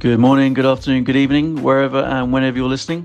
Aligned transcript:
Good 0.00 0.20
morning, 0.20 0.54
good 0.54 0.64
afternoon, 0.64 1.02
good 1.02 1.16
evening, 1.16 1.60
wherever 1.60 1.98
and 1.98 2.32
whenever 2.32 2.56
you're 2.56 2.68
listening. 2.68 3.04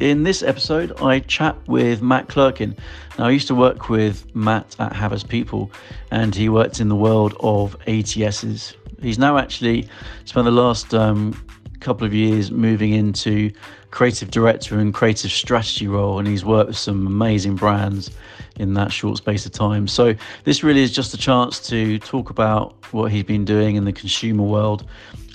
In 0.00 0.24
this 0.24 0.42
episode, 0.42 1.00
I 1.00 1.20
chat 1.20 1.56
with 1.68 2.02
Matt 2.02 2.26
Clerkin. 2.26 2.76
Now, 3.16 3.26
I 3.26 3.30
used 3.30 3.46
to 3.46 3.54
work 3.54 3.88
with 3.88 4.34
Matt 4.34 4.74
at 4.80 4.92
Havas 4.92 5.22
People, 5.22 5.70
and 6.10 6.34
he 6.34 6.48
worked 6.48 6.80
in 6.80 6.88
the 6.88 6.96
world 6.96 7.36
of 7.38 7.78
ATSs. 7.86 8.74
He's 9.00 9.20
now 9.20 9.38
actually 9.38 9.88
spent 10.24 10.46
the 10.46 10.50
last 10.50 10.92
um, 10.94 11.40
couple 11.78 12.04
of 12.04 12.12
years 12.12 12.50
moving 12.50 12.92
into 12.92 13.52
creative 13.92 14.32
director 14.32 14.80
and 14.80 14.92
creative 14.92 15.30
strategy 15.30 15.86
role, 15.86 16.18
and 16.18 16.26
he's 16.26 16.44
worked 16.44 16.66
with 16.66 16.76
some 16.76 17.06
amazing 17.06 17.54
brands 17.54 18.10
in 18.56 18.74
that 18.74 18.90
short 18.90 19.18
space 19.18 19.46
of 19.46 19.52
time. 19.52 19.86
So, 19.86 20.12
this 20.42 20.64
really 20.64 20.82
is 20.82 20.92
just 20.92 21.14
a 21.14 21.18
chance 21.18 21.60
to 21.68 22.00
talk 22.00 22.30
about 22.30 22.74
what 22.92 23.12
he's 23.12 23.22
been 23.22 23.44
doing 23.44 23.76
in 23.76 23.84
the 23.84 23.92
consumer 23.92 24.42
world 24.42 24.88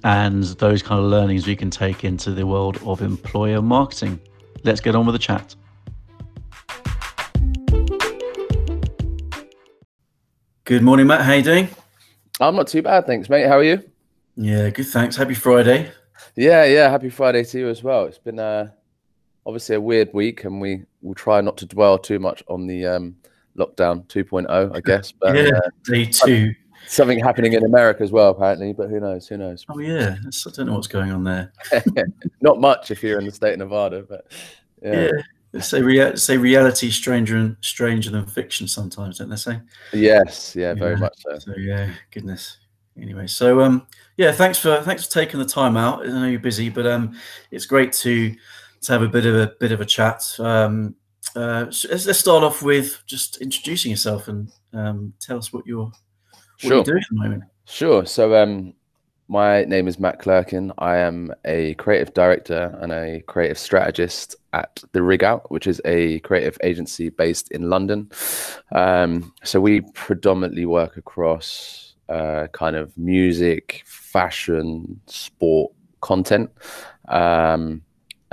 and 0.03 0.43
those 0.43 0.81
kind 0.81 0.99
of 0.99 1.05
learnings 1.05 1.47
we 1.47 1.55
can 1.55 1.69
take 1.69 2.03
into 2.03 2.31
the 2.31 2.45
world 2.45 2.79
of 2.85 3.01
employer 3.01 3.61
marketing. 3.61 4.19
Let's 4.63 4.81
get 4.81 4.95
on 4.95 5.05
with 5.05 5.13
the 5.13 5.19
chat. 5.19 5.55
Good 10.63 10.83
morning, 10.83 11.07
Matt. 11.07 11.21
How 11.21 11.33
you 11.33 11.43
doing? 11.43 11.69
I'm 12.39 12.55
not 12.55 12.67
too 12.67 12.81
bad, 12.81 13.05
thanks, 13.05 13.29
mate. 13.29 13.47
How 13.47 13.57
are 13.57 13.63
you? 13.63 13.83
Yeah, 14.35 14.69
good. 14.69 14.87
Thanks. 14.87 15.15
Happy 15.15 15.33
Friday. 15.33 15.91
Yeah, 16.35 16.63
yeah. 16.65 16.89
Happy 16.89 17.09
Friday 17.09 17.43
to 17.43 17.59
you 17.59 17.69
as 17.69 17.83
well. 17.83 18.05
It's 18.05 18.17
been 18.17 18.39
uh, 18.39 18.71
obviously 19.45 19.75
a 19.75 19.81
weird 19.81 20.13
week, 20.13 20.45
and 20.45 20.61
we 20.61 20.83
will 21.01 21.13
try 21.13 21.41
not 21.41 21.57
to 21.57 21.65
dwell 21.65 21.97
too 21.97 22.19
much 22.19 22.43
on 22.47 22.67
the 22.67 22.85
um, 22.85 23.15
lockdown 23.57 24.05
2.0, 24.07 24.75
I 24.75 24.79
guess. 24.79 25.11
But 25.11 25.35
yeah, 25.35 25.49
uh, 25.49 25.69
day 25.83 26.05
two 26.05 26.53
something 26.87 27.19
happening 27.19 27.53
in 27.53 27.63
America 27.63 28.03
as 28.03 28.11
well, 28.11 28.29
apparently. 28.29 28.73
But 28.73 28.89
who 28.89 28.99
knows? 28.99 29.27
Who 29.27 29.37
knows? 29.37 29.65
Oh 29.69 29.79
yeah, 29.79 30.17
I 30.19 30.49
don't 30.51 30.67
know 30.67 30.73
what's 30.73 30.87
going 30.87 31.11
on 31.11 31.23
there. 31.23 31.53
Not 32.41 32.59
much 32.59 32.91
if 32.91 33.03
you're 33.03 33.19
in 33.19 33.25
the 33.25 33.31
state 33.31 33.53
of 33.53 33.59
Nevada, 33.59 34.05
but 34.07 34.31
yeah. 34.81 35.09
yeah. 35.53 35.61
Say, 35.61 35.81
rea- 35.81 36.15
say 36.15 36.37
reality 36.37 36.89
stranger 36.91 37.35
and 37.35 37.57
stranger 37.59 38.09
than 38.09 38.25
fiction 38.25 38.69
sometimes, 38.69 39.17
don't 39.17 39.29
they 39.29 39.35
say? 39.35 39.59
Yes, 39.91 40.55
yeah, 40.55 40.73
very 40.73 40.93
yeah. 40.93 40.99
much 40.99 41.15
so. 41.17 41.39
So 41.39 41.53
yeah, 41.57 41.93
goodness. 42.11 42.57
Anyway, 42.97 43.27
so 43.27 43.61
um, 43.61 43.85
yeah, 44.17 44.31
thanks 44.31 44.57
for 44.57 44.81
thanks 44.81 45.05
for 45.05 45.11
taking 45.11 45.39
the 45.39 45.45
time 45.45 45.75
out. 45.75 46.03
I 46.03 46.07
know 46.07 46.27
you're 46.27 46.39
busy, 46.39 46.69
but 46.69 46.85
um, 46.87 47.17
it's 47.51 47.65
great 47.65 47.91
to 47.93 48.33
to 48.81 48.91
have 48.91 49.01
a 49.01 49.07
bit 49.07 49.25
of 49.25 49.35
a 49.35 49.53
bit 49.59 49.71
of 49.71 49.81
a 49.81 49.85
chat. 49.85 50.23
Um, 50.39 50.95
uh, 51.35 51.65
let's, 51.65 51.85
let's 52.05 52.19
start 52.19 52.43
off 52.43 52.61
with 52.61 53.01
just 53.05 53.37
introducing 53.41 53.91
yourself 53.91 54.27
and 54.27 54.51
um, 54.73 55.13
tell 55.19 55.37
us 55.37 55.53
what 55.53 55.65
you're 55.65 55.91
sure. 56.67 56.77
what 56.77 56.87
are 56.87 56.91
you 56.91 56.93
doing 56.93 57.03
at 57.03 57.09
the 57.09 57.15
moment? 57.15 57.43
Sure. 57.65 58.05
So 58.05 58.35
um, 58.35 58.73
my 59.27 59.63
name 59.63 59.87
is 59.87 59.97
Matt 59.97 60.19
Clerkin. 60.19 60.71
I 60.77 60.97
am 60.97 61.33
a 61.45 61.73
creative 61.75 62.13
director 62.13 62.77
and 62.81 62.91
a 62.91 63.21
creative 63.27 63.57
strategist 63.57 64.35
at 64.53 64.83
The 64.91 65.01
Rig 65.01 65.23
Out, 65.23 65.49
which 65.49 65.67
is 65.67 65.81
a 65.85 66.19
creative 66.19 66.57
agency 66.63 67.09
based 67.09 67.49
in 67.51 67.69
London. 67.69 68.11
Um, 68.73 69.33
so 69.43 69.61
we 69.61 69.81
predominantly 69.93 70.65
work 70.65 70.97
across 70.97 71.95
uh, 72.09 72.47
kind 72.51 72.75
of 72.75 72.97
music, 72.97 73.83
fashion, 73.85 74.99
sport 75.07 75.71
content. 76.01 76.49
Um, 77.07 77.83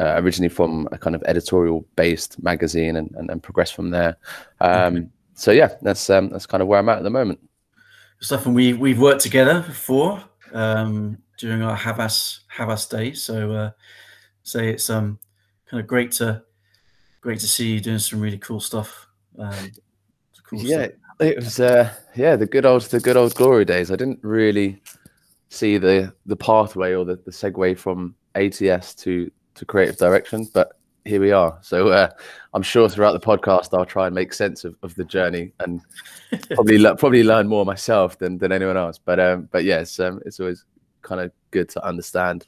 uh, 0.01 0.15
originally 0.19 0.49
from 0.49 0.89
a 0.93 0.99
kind 0.99 1.17
of 1.17 1.23
editorial 1.27 1.85
based 1.97 2.41
magazine 2.41 2.97
and, 2.97 3.13
and, 3.17 3.31
and 3.31 3.43
progress 3.43 3.71
from 3.71 3.91
there. 3.91 4.17
Um. 4.61 5.11
So 5.35 5.53
yeah, 5.53 5.77
that's 5.83 6.11
um, 6.11 6.31
that's 6.31 6.47
kind 6.47 6.61
of 6.61 6.67
where 6.67 6.81
I'm 6.81 6.89
at 6.89 6.99
at 6.99 7.05
the 7.05 7.11
moment 7.11 7.39
stuff, 8.21 8.47
and 8.47 8.55
we 8.55 8.73
we've 8.73 9.01
worked 9.01 9.23
together 9.23 9.63
before 9.63 10.23
um, 10.53 11.19
during 11.39 11.63
our 11.63 11.77
Havas 11.77 12.41
Havas 12.49 12.87
day. 12.87 13.13
So 13.13 13.53
uh, 13.53 13.71
say 14.43 14.71
it's 14.71 14.91
um 14.91 15.19
kind 15.67 15.81
of 15.81 15.87
great 15.87 16.13
to 16.13 16.43
great 17.21 17.41
to 17.41 17.49
see 17.49 17.75
you 17.75 17.81
doing 17.81 17.99
some 17.99 18.21
really 18.21 18.39
cool 18.39 18.61
stuff. 18.61 19.07
Um, 19.39 19.73
cool 20.45 20.61
yeah, 20.63 20.87
stuff. 20.87 20.97
it 21.21 21.37
was 21.37 21.61
uh, 21.61 21.93
yeah 22.17 22.37
the 22.37 22.47
good 22.47 22.67
old 22.67 22.83
the 22.83 23.01
good 23.01 23.17
old 23.17 23.35
glory 23.35 23.65
days. 23.65 23.91
I 23.91 23.97
didn't 23.97 24.21
really 24.23 24.81
see 25.51 25.79
the 25.79 26.13
the 26.27 26.37
pathway 26.37 26.95
or 26.95 27.05
the, 27.05 27.17
the 27.17 27.31
segue 27.31 27.79
from 27.79 28.15
ATS 28.35 28.95
to 28.97 29.31
to 29.55 29.65
creative 29.65 29.97
direction, 29.97 30.49
but 30.55 30.78
here 31.09 31.21
we 31.21 31.33
are. 31.33 31.59
So 31.63 31.89
uh, 31.89 32.11
I'm 32.55 32.63
sure 32.63 32.89
throughout 32.89 33.13
the 33.13 33.27
podcast 33.27 33.77
I'll 33.77 33.87
try 33.87 34.07
and 34.07 34.15
make 34.15 34.33
sense 34.33 34.65
of, 34.65 34.77
of 34.83 34.95
the 34.95 35.05
journey 35.05 35.53
and 35.61 35.81
probably 36.51 36.79
le- 36.79 36.97
probably 36.97 37.25
learn 37.25 37.49
more 37.49 37.65
myself 37.65 38.19
than, 38.19 38.39
than 38.39 38.53
anyone 38.53 38.77
else. 38.77 38.99
But 38.99 39.19
um, 39.19 39.49
but 39.51 39.65
yes, 39.65 39.99
um, 39.99 40.21
it's 40.27 40.39
always 40.39 40.65
kind 41.03 41.21
of 41.21 41.33
good 41.51 41.69
to 41.71 41.85
understand 41.85 42.47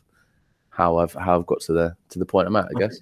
how 0.68 0.98
I've 0.98 1.14
how 1.14 1.38
I've 1.38 1.46
got 1.46 1.60
to 1.62 1.72
the 1.72 1.96
to 2.10 2.18
the 2.18 2.26
point 2.26 2.46
I'm 2.46 2.56
at. 2.56 2.66
I 2.74 2.78
guess. 2.78 2.98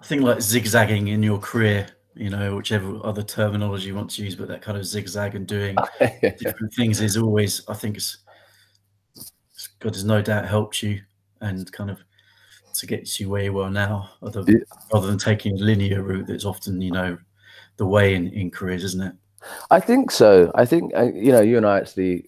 I 0.00 0.04
think 0.06 0.22
like 0.22 0.40
zigzagging 0.40 1.08
in 1.08 1.22
your 1.22 1.38
career, 1.38 1.86
you 2.14 2.30
know, 2.30 2.56
whichever 2.56 2.98
other 3.04 3.22
terminology 3.22 3.88
you 3.88 3.94
want 3.94 4.10
to 4.12 4.24
use, 4.24 4.34
but 4.34 4.48
that 4.48 4.62
kind 4.62 4.78
of 4.78 4.86
zigzag 4.86 5.34
and 5.34 5.46
doing 5.46 5.76
different 6.00 6.72
things 6.74 7.00
is 7.00 7.16
always, 7.16 7.62
I 7.68 7.74
think, 7.74 7.96
it's 7.96 8.18
God 9.80 9.94
has 9.94 10.04
no 10.04 10.20
doubt 10.22 10.46
helped 10.46 10.82
you 10.82 11.00
and 11.40 11.70
kind 11.72 11.90
of 11.90 11.98
to 12.74 12.86
get 12.86 13.18
you 13.18 13.28
where 13.30 13.42
you 13.42 13.58
are 13.60 13.70
now, 13.70 14.10
other, 14.22 14.44
yeah. 14.46 14.58
rather 14.92 15.06
than 15.06 15.18
taking 15.18 15.54
a 15.54 15.62
linear 15.62 16.02
route 16.02 16.26
that's 16.26 16.44
often, 16.44 16.80
you 16.80 16.90
know, 16.90 17.16
the 17.76 17.86
way 17.86 18.14
in, 18.14 18.28
in 18.28 18.50
careers, 18.50 18.84
isn't 18.84 19.02
it? 19.02 19.14
I 19.70 19.80
think 19.80 20.10
so. 20.10 20.50
I 20.54 20.64
think, 20.64 20.92
uh, 20.96 21.12
you 21.12 21.32
know, 21.32 21.40
you 21.40 21.56
and 21.56 21.66
I 21.66 21.78
actually 21.78 22.26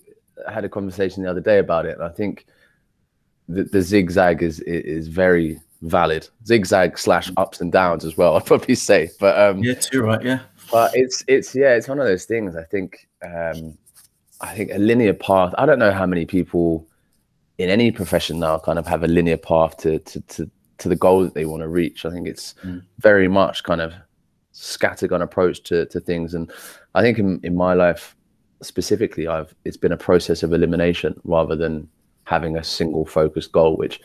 had 0.48 0.64
a 0.64 0.68
conversation 0.68 1.22
the 1.22 1.30
other 1.30 1.40
day 1.40 1.58
about 1.58 1.86
it. 1.86 1.94
And 1.94 2.04
I 2.04 2.10
think 2.10 2.46
the, 3.48 3.64
the 3.64 3.82
zigzag 3.82 4.42
is, 4.42 4.60
is 4.60 5.08
very 5.08 5.60
valid. 5.82 6.28
Zigzag 6.46 6.98
slash 6.98 7.30
ups 7.36 7.60
and 7.60 7.72
downs 7.72 8.04
as 8.04 8.16
well, 8.16 8.36
I'd 8.36 8.46
probably 8.46 8.74
say. 8.74 9.10
But 9.18 9.38
um, 9.38 9.62
yeah, 9.62 9.74
too 9.74 10.02
right. 10.02 10.22
Yeah. 10.22 10.40
But 10.70 10.92
it's, 10.94 11.24
it's, 11.28 11.54
yeah, 11.54 11.74
it's 11.74 11.88
one 11.88 12.00
of 12.00 12.06
those 12.06 12.24
things. 12.24 12.56
I 12.56 12.64
think, 12.64 13.08
um, 13.22 13.76
I 14.40 14.54
think 14.54 14.70
a 14.72 14.78
linear 14.78 15.14
path, 15.14 15.54
I 15.58 15.64
don't 15.64 15.78
know 15.78 15.92
how 15.92 16.06
many 16.06 16.26
people 16.26 16.86
in 17.58 17.70
any 17.70 17.90
profession 17.90 18.38
now 18.38 18.58
kind 18.58 18.78
of 18.78 18.86
have 18.86 19.02
a 19.02 19.08
linear 19.08 19.36
path 19.36 19.76
to 19.78 19.98
to 20.00 20.20
to, 20.22 20.50
to 20.78 20.88
the 20.88 20.96
goal 20.96 21.24
that 21.24 21.34
they 21.34 21.44
want 21.44 21.62
to 21.62 21.68
reach. 21.68 22.04
I 22.04 22.10
think 22.10 22.26
it's 22.26 22.54
mm. 22.64 22.82
very 22.98 23.28
much 23.28 23.62
kind 23.62 23.80
of 23.80 23.94
scattergun 24.52 25.22
approach 25.22 25.62
to 25.64 25.86
to 25.86 26.00
things, 26.00 26.34
and 26.34 26.50
I 26.94 27.02
think 27.02 27.18
in 27.18 27.40
in 27.42 27.56
my 27.56 27.74
life 27.74 28.16
specifically, 28.62 29.26
I've 29.26 29.54
it's 29.64 29.76
been 29.76 29.92
a 29.92 29.96
process 29.96 30.42
of 30.42 30.52
elimination 30.52 31.20
rather 31.24 31.56
than 31.56 31.88
having 32.24 32.56
a 32.56 32.64
single 32.64 33.06
focused 33.06 33.52
goal, 33.52 33.76
which 33.76 34.00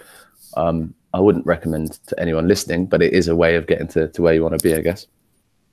um, 0.55 0.93
I 1.13 1.19
wouldn't 1.19 1.45
recommend 1.45 1.93
to 2.07 2.19
anyone 2.19 2.47
listening, 2.47 2.85
but 2.85 3.01
it 3.01 3.13
is 3.13 3.27
a 3.27 3.35
way 3.35 3.55
of 3.55 3.67
getting 3.67 3.87
to, 3.89 4.07
to 4.09 4.21
where 4.21 4.33
you 4.33 4.43
want 4.43 4.57
to 4.57 4.63
be, 4.63 4.75
I 4.75 4.81
guess. 4.81 5.07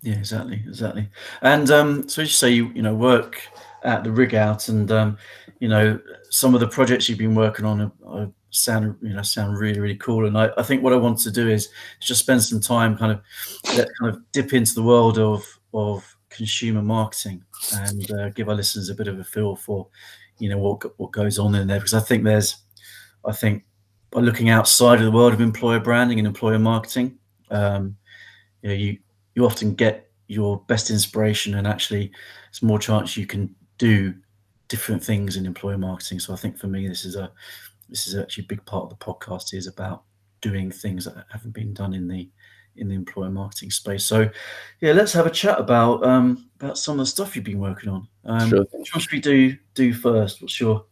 Yeah, 0.03 0.15
exactly, 0.15 0.63
exactly. 0.67 1.09
And 1.43 1.71
um, 1.71 2.09
so 2.09 2.23
as 2.23 2.29
you 2.29 2.33
say 2.33 2.51
you 2.51 2.69
you 2.69 2.83
know 2.83 2.95
work 2.95 3.43
at 3.83 4.05
the 4.05 4.13
rig 4.13 4.35
out, 4.35 4.69
and 4.69 4.91
um, 4.91 5.19
you 5.61 5.69
know 5.69 5.99
some 6.31 6.55
of 6.55 6.61
the 6.61 6.69
projects 6.69 7.09
you've 7.09 7.19
been 7.19 7.35
working 7.35 7.65
on 7.65 7.81
are, 7.81 7.93
are 8.07 8.31
sound 8.51 8.97
you 9.03 9.13
know 9.13 9.23
sound 9.23 9.59
really 9.59 9.81
really 9.81 9.97
cool. 9.97 10.27
And 10.27 10.37
I, 10.37 10.51
I 10.57 10.63
think 10.63 10.83
what 10.83 10.93
i 10.93 10.97
want 10.97 11.19
to 11.21 11.31
do 11.31 11.49
is 11.49 11.69
just 12.01 12.21
spend 12.21 12.43
some 12.43 12.61
time 12.61 12.97
kind 12.97 13.13
of 13.13 13.21
let, 13.77 13.89
kind 14.01 14.15
of 14.15 14.23
dip 14.33 14.53
into 14.53 14.75
the 14.75 14.83
world 14.83 15.19
of 15.19 15.45
of 15.75 16.17
consumer 16.31 16.83
marketing 16.83 17.43
and 17.75 18.11
uh, 18.13 18.29
give 18.31 18.49
our 18.49 18.55
listeners 18.55 18.89
a 18.89 18.95
bit 18.95 19.09
of 19.09 19.19
a 19.19 19.25
feel 19.25 19.57
for 19.57 19.87
you 20.39 20.49
know 20.49 20.59
what 20.59 20.83
what 20.99 21.13
goes 21.13 21.39
on 21.39 21.55
in 21.55 21.67
there. 21.67 21.79
Because 21.79 21.95
i 21.95 22.01
think 22.01 22.25
there's 22.25 22.57
i 23.25 23.33
think 23.33 23.65
by 24.11 24.21
looking 24.21 24.49
outside 24.49 24.99
of 24.99 25.05
the 25.05 25.11
world 25.11 25.33
of 25.33 25.41
employer 25.41 25.81
branding 25.81 26.19
and 26.19 26.27
employer 26.27 26.59
marketing 26.59 27.19
um, 27.51 27.97
you 28.63 28.69
know 28.69 28.75
you 28.75 28.99
you 29.35 29.45
often 29.45 29.75
get 29.75 30.11
your 30.29 30.61
best 30.69 30.91
inspiration 30.91 31.55
and 31.55 31.67
actually 31.67 32.11
it's 32.49 32.63
more 32.63 32.79
chance 32.79 33.17
you 33.17 33.27
can 33.27 33.55
do 33.79 34.15
different 34.69 35.03
things 35.03 35.37
in 35.37 35.47
employer 35.47 35.79
marketing. 35.79 36.21
So 36.21 36.33
I 36.33 36.37
think 36.37 36.59
for 36.59 36.67
me, 36.67 36.87
this 36.87 37.05
is 37.05 37.17
a 37.17 37.31
this 37.89 38.07
is 38.07 38.15
actually 38.15 38.45
a 38.45 38.49
big 38.49 38.65
part 38.67 38.85
of 38.85 38.91
the 38.91 39.05
podcast 39.05 39.55
is 39.55 39.67
about 39.67 40.03
doing 40.41 40.71
things 40.71 41.05
that 41.05 41.25
haven't 41.31 41.55
been 41.55 41.75
done 41.75 41.95
in 41.95 42.07
the 42.07 42.29
in 42.77 42.89
the 42.89 42.95
employer 42.95 43.31
marketing 43.31 43.71
space. 43.71 44.05
So 44.05 44.29
yeah, 44.81 44.93
let's 44.93 45.13
have 45.13 45.27
a 45.27 45.31
chat 45.31 45.59
about 45.59 46.05
um, 46.05 46.49
about 46.61 46.79
some 46.79 46.95
of 46.95 46.99
the 46.99 47.07
stuff 47.07 47.35
you've 47.35 47.45
been 47.45 47.61
working 47.61 47.91
on. 47.91 48.09
Um, 48.25 48.49
sure. 48.49 48.67
What 48.71 48.87
should 48.87 49.13
we 49.13 49.21
do 49.21 49.57
do 49.75 49.93
first? 49.93 50.41
What's 50.43 50.61
your 50.61 50.85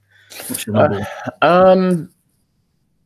what's 0.48 0.66
your 0.66 0.74
number? 0.74 1.06
Uh, 1.42 1.46
um, 1.46 2.10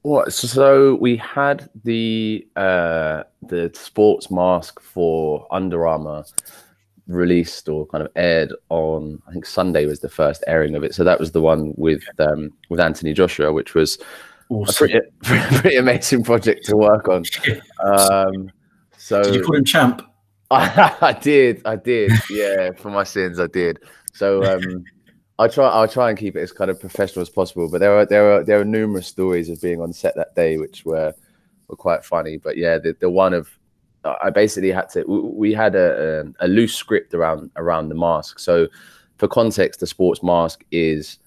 what? 0.03 0.33
So 0.33 0.95
we 0.95 1.17
had 1.17 1.69
the 1.85 2.47
uh, 2.57 3.25
the 3.43 3.71
sports 3.75 4.31
mask 4.31 4.81
for 4.81 5.47
Under 5.51 5.87
Armour 5.87 6.25
released 7.11 7.69
or 7.69 7.87
kind 7.87 8.05
of 8.05 8.11
aired 8.17 8.53
on 8.69 9.21
I 9.27 9.33
think 9.33 9.47
Sunday 9.47 9.87
was 9.87 10.01
the 10.01 10.09
first 10.09 10.45
airing 10.47 10.75
of 10.75 10.85
it. 10.85 10.95
So 10.95 11.05
that 11.05 11.19
was 11.19 11.33
the 11.33 11.41
one 11.41 11.75
with 11.77 12.03
um, 12.19 12.53
with 12.69 12.81
Anthony 12.81 13.13
Joshua, 13.13 13.53
which 13.53 13.75
was 13.75 13.99
awesome. 14.49 14.87
a 14.87 14.89
pretty, 14.89 15.07
pretty 15.59 15.77
amazing 15.77 16.25
project 16.25 16.65
to 16.67 16.77
work 16.77 17.09
on. 17.09 17.25
Um, 17.83 18.53
so 18.99 19.23
did 19.23 19.35
you 19.35 19.43
call 19.43 19.57
him 19.57 19.65
champ? 19.65 20.03
I, 20.51 20.97
I, 21.01 21.13
did, 21.15 21.63
I 21.65 21.77
did. 21.77 22.13
Yeah, 22.29 22.73
for 22.73 22.91
my 22.91 23.05
sins, 23.05 23.41
I 23.41 23.47
did. 23.47 23.79
So 24.13 24.45
um, 24.45 24.85
I'll 25.39 25.49
try. 25.49 25.67
I'll 25.67 25.89
try 25.89 26.11
and 26.11 26.19
keep 26.19 26.37
it 26.37 26.41
as 26.41 26.53
kind 26.53 26.71
of 26.71 26.79
professional 26.79 27.23
as 27.23 27.31
possible. 27.31 27.71
But 27.71 27.79
there 27.79 27.97
are 27.97 28.05
there 28.05 28.33
are 28.33 28.45
there 28.45 28.61
are 28.61 28.65
numerous 28.65 29.07
stories 29.07 29.49
of 29.49 29.63
being 29.63 29.81
on 29.81 29.95
set 29.95 30.15
that 30.17 30.35
day, 30.35 30.59
which 30.59 30.85
were 30.85 31.15
were 31.69 31.77
quite 31.77 32.05
funny. 32.05 32.37
But 32.37 32.59
yeah, 32.59 32.77
the 32.77 32.95
the 33.01 33.09
one 33.09 33.33
of 33.33 33.49
I 34.05 34.31
basically 34.31 34.71
had 34.71 34.89
to. 34.91 35.05
We 35.05 35.53
had 35.53 35.75
a, 35.75 36.25
a, 36.41 36.47
a 36.47 36.49
loose 36.49 36.75
script 36.75 37.15
around 37.15 37.51
around 37.57 37.89
the 37.89 37.95
mask. 37.95 38.39
So, 38.39 38.69
for 39.19 39.29
context, 39.29 39.81
the 39.81 39.87
sports 39.87 40.23
mask 40.23 40.65
is, 40.71 41.19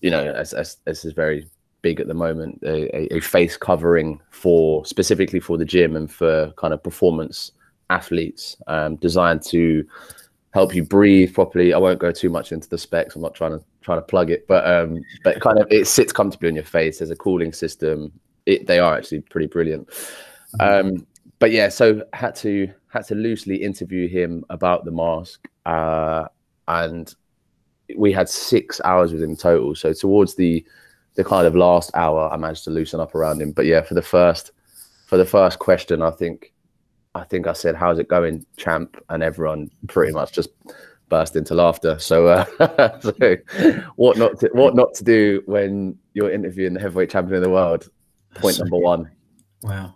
you 0.00 0.10
know, 0.10 0.24
as 0.24 0.52
as 0.54 0.78
this 0.84 1.04
is 1.04 1.12
very 1.12 1.46
big 1.82 2.00
at 2.00 2.08
the 2.08 2.14
moment, 2.14 2.58
a, 2.64 3.14
a 3.14 3.20
face 3.20 3.56
covering 3.56 4.20
for 4.30 4.84
specifically 4.84 5.40
for 5.40 5.56
the 5.58 5.64
gym 5.64 5.94
and 5.94 6.10
for 6.10 6.52
kind 6.56 6.74
of 6.74 6.82
performance 6.82 7.52
athletes, 7.90 8.56
um, 8.66 8.96
designed 8.96 9.42
to 9.42 9.86
help 10.52 10.74
you 10.74 10.82
breathe 10.82 11.34
properly. 11.34 11.74
I 11.74 11.78
won't 11.78 11.98
go 11.98 12.10
too 12.10 12.30
much 12.30 12.50
into 12.50 12.68
the 12.68 12.78
specs. 12.78 13.14
I'm 13.14 13.22
not 13.22 13.34
trying 13.34 13.58
to 13.58 13.64
trying 13.82 13.98
to 13.98 14.02
plug 14.02 14.30
it, 14.30 14.48
but 14.48 14.66
um, 14.66 15.02
but 15.22 15.40
kind 15.40 15.58
of 15.58 15.66
it 15.70 15.86
sits 15.86 16.12
comfortably 16.12 16.48
on 16.48 16.54
your 16.54 16.64
face. 16.64 16.98
There's 16.98 17.10
a 17.10 17.16
cooling 17.16 17.52
system. 17.52 18.10
It, 18.46 18.66
they 18.66 18.78
are 18.78 18.96
actually 18.96 19.20
pretty 19.20 19.48
brilliant. 19.48 19.88
Um, 20.60 21.06
but 21.38 21.50
yeah, 21.50 21.68
so 21.68 22.02
had 22.12 22.34
to 22.36 22.72
had 22.88 23.06
to 23.06 23.14
loosely 23.14 23.56
interview 23.56 24.08
him 24.08 24.44
about 24.50 24.84
the 24.84 24.90
mask, 24.90 25.46
uh, 25.66 26.26
and 26.68 27.14
we 27.96 28.12
had 28.12 28.28
six 28.28 28.80
hours 28.84 29.12
with 29.12 29.22
him 29.22 29.36
total. 29.36 29.74
So 29.74 29.92
towards 29.92 30.34
the 30.34 30.64
the 31.14 31.24
kind 31.24 31.46
of 31.46 31.54
last 31.54 31.90
hour, 31.94 32.32
I 32.32 32.36
managed 32.36 32.64
to 32.64 32.70
loosen 32.70 33.00
up 33.00 33.14
around 33.14 33.40
him. 33.40 33.52
But 33.52 33.66
yeah, 33.66 33.82
for 33.82 33.94
the 33.94 34.02
first 34.02 34.52
for 35.06 35.16
the 35.16 35.24
first 35.24 35.58
question, 35.58 36.02
I 36.02 36.10
think 36.10 36.52
I 37.14 37.24
think 37.24 37.46
I 37.46 37.52
said, 37.52 37.74
"How's 37.74 37.98
it 37.98 38.08
going, 38.08 38.44
champ?" 38.56 39.02
And 39.08 39.22
everyone 39.22 39.70
pretty 39.88 40.12
much 40.12 40.32
just 40.32 40.50
burst 41.08 41.36
into 41.36 41.54
laughter. 41.54 41.98
So, 41.98 42.28
uh, 42.28 43.00
so 43.00 43.36
what 43.96 44.16
not 44.16 44.38
to 44.40 44.50
what 44.52 44.74
not 44.74 44.94
to 44.94 45.04
do 45.04 45.42
when 45.46 45.98
you're 46.14 46.30
interviewing 46.30 46.74
the 46.74 46.80
heavyweight 46.80 47.10
champion 47.10 47.36
of 47.36 47.42
the 47.42 47.50
world? 47.50 47.88
Point 48.34 48.58
number 48.58 48.76
one. 48.76 49.10
Wow. 49.62 49.95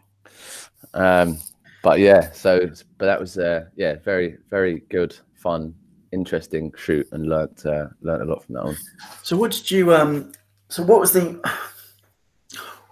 Um, 0.94 1.38
but 1.82 1.98
yeah, 1.98 2.30
so 2.32 2.70
but 2.98 3.06
that 3.06 3.20
was 3.20 3.38
uh, 3.38 3.66
yeah, 3.76 3.96
very 4.04 4.36
very 4.50 4.80
good, 4.90 5.16
fun, 5.34 5.74
interesting 6.12 6.72
shoot, 6.76 7.08
and 7.12 7.26
learnt 7.26 7.64
uh, 7.64 7.86
learnt 8.02 8.22
a 8.22 8.26
lot 8.26 8.44
from 8.44 8.54
that 8.56 8.64
one. 8.64 8.76
So, 9.22 9.36
what 9.36 9.52
did 9.52 9.70
you 9.70 9.94
um? 9.94 10.32
So, 10.68 10.82
what 10.82 11.00
was 11.00 11.12
the 11.12 11.40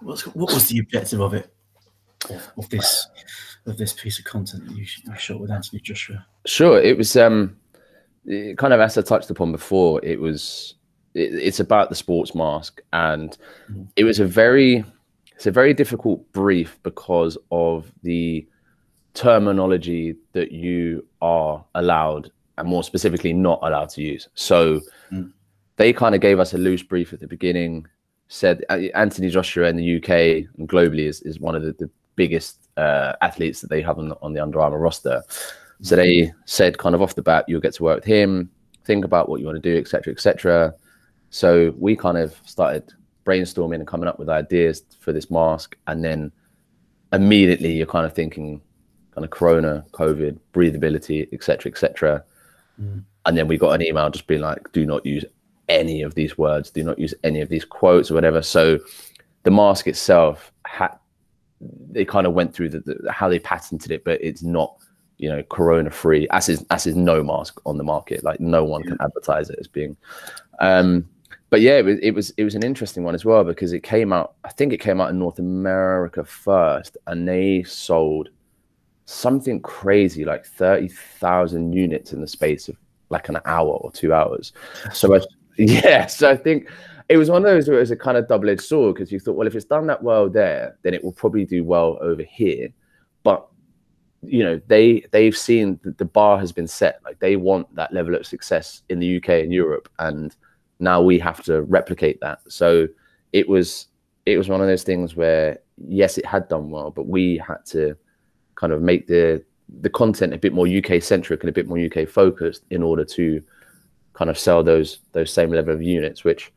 what 0.01 0.53
was 0.53 0.67
the 0.67 0.79
objective 0.79 1.21
of 1.21 1.33
it 1.33 1.53
of, 2.29 2.51
of 2.57 2.69
this 2.69 3.07
of 3.65 3.77
this 3.77 3.93
piece 3.93 4.17
of 4.19 4.25
content 4.25 4.67
that 4.67 4.75
you, 4.75 4.85
you 5.05 5.17
shot 5.17 5.39
with 5.39 5.51
Anthony 5.51 5.81
Joshua? 5.81 6.25
Sure, 6.45 6.81
it 6.81 6.97
was 6.97 7.15
um, 7.15 7.57
it 8.25 8.57
kind 8.57 8.73
of 8.73 8.79
as 8.79 8.97
I 8.97 9.01
touched 9.01 9.29
upon 9.29 9.51
before. 9.51 10.03
It 10.03 10.19
was 10.19 10.75
it, 11.13 11.33
it's 11.33 11.59
about 11.59 11.89
the 11.89 11.95
sports 11.95 12.33
mask, 12.33 12.81
and 12.93 13.37
mm. 13.71 13.87
it 13.95 14.03
was 14.03 14.19
a 14.19 14.25
very 14.25 14.83
it's 15.39 15.47
a 15.47 15.51
very 15.51 15.73
difficult 15.73 16.29
brief 16.33 16.77
because 16.83 17.37
of 17.49 17.89
the 18.03 18.45
terminology 19.13 20.17
that 20.33 20.51
you 20.51 21.07
are 21.21 21.63
allowed 21.75 22.29
and 22.57 22.67
more 22.67 22.83
specifically 22.83 23.31
not 23.31 23.57
allowed 23.61 23.87
to 23.91 24.01
use. 24.01 24.27
So 24.33 24.81
mm. 25.09 25.31
they 25.77 25.93
kind 25.93 26.13
of 26.13 26.19
gave 26.19 26.41
us 26.41 26.53
a 26.53 26.57
loose 26.57 26.83
brief 26.83 27.13
at 27.13 27.21
the 27.21 27.27
beginning. 27.27 27.87
Said 28.27 28.65
uh, 28.69 28.79
Anthony 28.95 29.29
Joshua 29.29 29.69
in 29.69 29.77
the 29.77 29.95
UK 29.95 30.45
and 30.57 30.67
globally 30.67 31.07
is, 31.07 31.21
is 31.21 31.39
one 31.39 31.55
of 31.55 31.63
the, 31.63 31.71
the 31.71 31.89
biggest 32.17 32.67
uh, 32.75 33.13
athletes 33.21 33.61
that 33.61 33.69
they 33.69 33.81
have 33.81 33.97
on 33.97 34.09
the, 34.09 34.17
on 34.21 34.33
the 34.33 34.43
Under 34.43 34.59
Armour 34.59 34.77
roster. 34.77 35.23
So 35.81 35.95
they 35.95 36.33
said 36.43 36.79
kind 36.79 36.95
of 36.95 37.01
off 37.01 37.15
the 37.15 37.21
bat, 37.21 37.45
you'll 37.47 37.61
get 37.61 37.75
to 37.75 37.83
work 37.83 37.95
with 37.95 38.03
him, 38.03 38.51
think 38.83 39.05
about 39.05 39.29
what 39.29 39.39
you 39.39 39.45
want 39.45 39.63
to 39.63 39.71
do, 39.71 39.79
etc., 39.79 40.11
etc. 40.11 40.73
So 41.29 41.73
we 41.77 41.95
kind 41.95 42.17
of 42.17 42.35
started 42.43 42.91
brainstorming 43.29 43.75
and 43.75 43.87
coming 43.87 44.09
up 44.09 44.19
with 44.19 44.29
ideas 44.29 44.83
for 44.99 45.13
this 45.13 45.29
mask, 45.29 45.77
and 45.87 46.03
then 46.03 46.31
immediately 47.13 47.73
you're 47.73 47.87
kind 47.87 48.05
of 48.05 48.13
thinking 48.13 48.61
kind 49.11 49.25
of 49.25 49.31
corona, 49.31 49.85
COVID, 49.91 50.39
breathability, 50.53 51.31
etc., 51.33 51.71
etc. 51.71 52.23
Mm. 52.81 53.03
And 53.25 53.37
then 53.37 53.47
we 53.47 53.57
got 53.57 53.71
an 53.71 53.81
email 53.81 54.09
just 54.09 54.27
being 54.27 54.41
like, 54.41 54.71
do 54.71 54.85
not 54.85 55.05
use 55.05 55.25
any 55.67 56.01
of 56.01 56.15
these 56.15 56.37
words, 56.37 56.71
do 56.71 56.83
not 56.83 56.97
use 56.97 57.13
any 57.23 57.41
of 57.41 57.49
these 57.49 57.65
quotes 57.65 58.09
or 58.09 58.15
whatever. 58.15 58.41
So 58.41 58.79
the 59.43 59.51
mask 59.51 59.87
itself 59.87 60.51
had 60.65 60.95
they 61.91 62.05
kind 62.05 62.25
of 62.25 62.33
went 62.33 62.53
through 62.53 62.69
the, 62.69 62.79
the, 62.79 63.11
how 63.11 63.27
they 63.27 63.39
patented 63.39 63.91
it, 63.91 64.03
but 64.03 64.23
it's 64.23 64.43
not 64.43 64.75
you 65.17 65.29
know 65.29 65.43
corona 65.43 65.91
free 65.91 66.25
as 66.31 66.47
is 66.47 66.65
as 66.69 66.87
is 66.87 66.95
no 66.95 67.21
mask 67.21 67.59
on 67.65 67.77
the 67.77 67.83
market. 67.83 68.23
Like 68.23 68.39
no 68.39 68.63
one 68.63 68.83
can 68.83 68.97
advertise 69.01 69.49
it 69.49 69.59
as 69.59 69.67
being. 69.67 69.97
Um, 70.59 71.07
but 71.49 71.61
yeah, 71.61 71.77
it 71.77 71.85
was, 71.85 71.99
it 71.99 72.11
was 72.11 72.29
it 72.31 72.43
was 72.43 72.55
an 72.55 72.63
interesting 72.63 73.03
one 73.03 73.15
as 73.15 73.25
well 73.25 73.43
because 73.43 73.73
it 73.73 73.81
came 73.81 74.13
out. 74.13 74.35
I 74.43 74.49
think 74.49 74.71
it 74.71 74.79
came 74.79 75.01
out 75.01 75.09
in 75.09 75.17
North 75.17 75.39
America 75.39 76.23
first, 76.23 76.97
and 77.07 77.27
they 77.27 77.63
sold 77.63 78.29
something 79.05 79.59
crazy 79.61 80.25
like 80.25 80.45
thirty 80.45 80.87
thousand 80.87 81.73
units 81.73 82.13
in 82.13 82.21
the 82.21 82.27
space 82.27 82.69
of 82.69 82.77
like 83.09 83.29
an 83.29 83.39
hour 83.45 83.71
or 83.71 83.91
two 83.91 84.13
hours. 84.13 84.53
So 84.93 85.15
I, 85.15 85.21
yeah, 85.57 86.05
so 86.05 86.29
I 86.29 86.37
think 86.37 86.69
it 87.09 87.17
was 87.17 87.31
one 87.31 87.43
of 87.43 87.49
those 87.51 87.67
where 87.67 87.77
it 87.77 87.81
was 87.81 87.91
a 87.91 87.95
kind 87.95 88.17
of 88.17 88.27
double 88.27 88.49
edged 88.49 88.61
sword 88.61 88.95
because 88.95 89.11
you 89.11 89.19
thought, 89.19 89.35
well, 89.35 89.47
if 89.47 89.55
it's 89.55 89.65
done 89.65 89.87
that 89.87 90.03
well 90.03 90.29
there, 90.29 90.77
then 90.83 90.93
it 90.93 91.03
will 91.03 91.11
probably 91.11 91.45
do 91.45 91.63
well 91.63 91.97
over 92.01 92.21
here. 92.21 92.69
But 93.23 93.47
you 94.21 94.43
know, 94.43 94.61
they 94.67 95.03
they've 95.11 95.35
seen 95.35 95.79
that 95.83 95.97
the 95.97 96.05
bar 96.05 96.37
has 96.37 96.51
been 96.51 96.67
set. 96.67 96.99
Like 97.03 97.17
they 97.17 97.37
want 97.37 97.73
that 97.75 97.91
level 97.91 98.13
of 98.13 98.27
success 98.27 98.83
in 98.89 98.99
the 98.99 99.17
UK 99.17 99.29
and 99.29 99.51
Europe, 99.51 99.89
and 99.97 100.35
now 100.79 101.01
we 101.01 101.19
have 101.19 101.43
to 101.43 101.61
replicate 101.63 102.19
that. 102.21 102.39
So 102.47 102.87
it 103.33 103.47
was 103.47 103.87
it 104.25 104.37
was 104.37 104.49
one 104.49 104.61
of 104.61 104.67
those 104.67 104.83
things 104.83 105.15
where 105.15 105.59
yes, 105.77 106.17
it 106.17 106.25
had 106.25 106.47
done 106.47 106.69
well, 106.69 106.91
but 106.91 107.07
we 107.07 107.41
had 107.45 107.65
to 107.67 107.95
kind 108.55 108.73
of 108.73 108.81
make 108.81 109.07
the 109.07 109.43
the 109.81 109.89
content 109.89 110.33
a 110.33 110.37
bit 110.37 110.53
more 110.53 110.67
UK 110.67 111.01
centric 111.01 111.41
and 111.41 111.49
a 111.49 111.53
bit 111.53 111.67
more 111.67 111.77
UK 111.77 112.07
focused 112.07 112.63
in 112.71 112.81
order 112.81 113.05
to 113.05 113.41
kind 114.13 114.29
of 114.29 114.37
sell 114.37 114.63
those 114.63 114.99
those 115.13 115.31
same 115.31 115.51
level 115.51 115.73
of 115.73 115.81
units, 115.81 116.23
which 116.23 116.51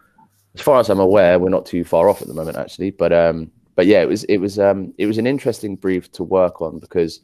as 0.54 0.60
far 0.60 0.78
as 0.80 0.90
I'm 0.90 1.00
aware, 1.00 1.38
we're 1.38 1.48
not 1.48 1.66
too 1.66 1.84
far 1.84 2.08
off 2.08 2.20
at 2.20 2.28
the 2.28 2.34
moment, 2.34 2.56
actually. 2.56 2.90
But 2.90 3.12
um, 3.12 3.50
but 3.75 3.86
yeah, 3.86 4.02
it 4.02 4.08
was 4.08 4.25
it 4.25 4.38
was 4.38 4.58
um, 4.58 4.92
it 4.98 5.06
was 5.06 5.18
an 5.18 5.26
interesting 5.26 5.76
brief 5.76 6.10
to 6.12 6.25
work 6.25 6.60
on 6.60 6.78
because 6.78 7.20